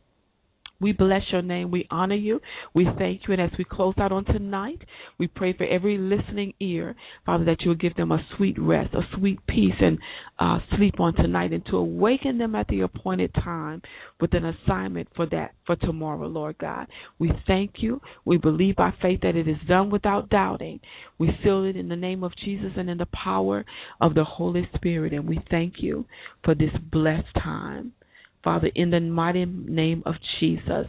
[0.80, 1.72] We bless your name.
[1.72, 2.40] We honor you.
[2.72, 3.32] We thank you.
[3.34, 4.78] And as we close out on tonight,
[5.18, 6.94] we pray for every listening ear,
[7.26, 9.98] Father, that you will give them a sweet rest, a sweet peace, and
[10.38, 13.82] uh, sleep on tonight, and to awaken them at the appointed time
[14.20, 16.86] with an assignment for that for tomorrow, Lord God.
[17.18, 18.00] We thank you.
[18.24, 20.80] We believe by faith that it is done without doubting.
[21.18, 23.64] We seal it in the name of Jesus and in the power
[24.00, 25.12] of the Holy Spirit.
[25.12, 26.06] And we thank you
[26.44, 27.92] for this blessed time.
[28.42, 30.86] Father, in the mighty name of Jesus.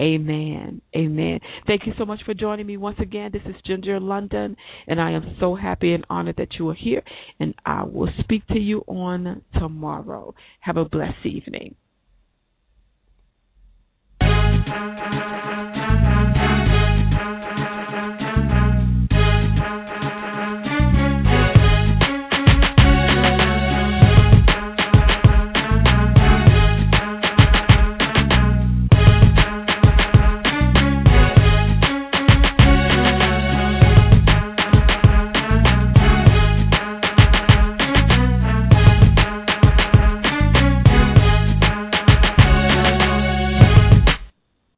[0.00, 0.80] Amen.
[0.96, 1.40] Amen.
[1.66, 3.30] Thank you so much for joining me once again.
[3.32, 7.02] This is Ginger London, and I am so happy and honored that you are here.
[7.38, 10.34] And I will speak to you on tomorrow.
[10.60, 11.74] Have a blessed evening.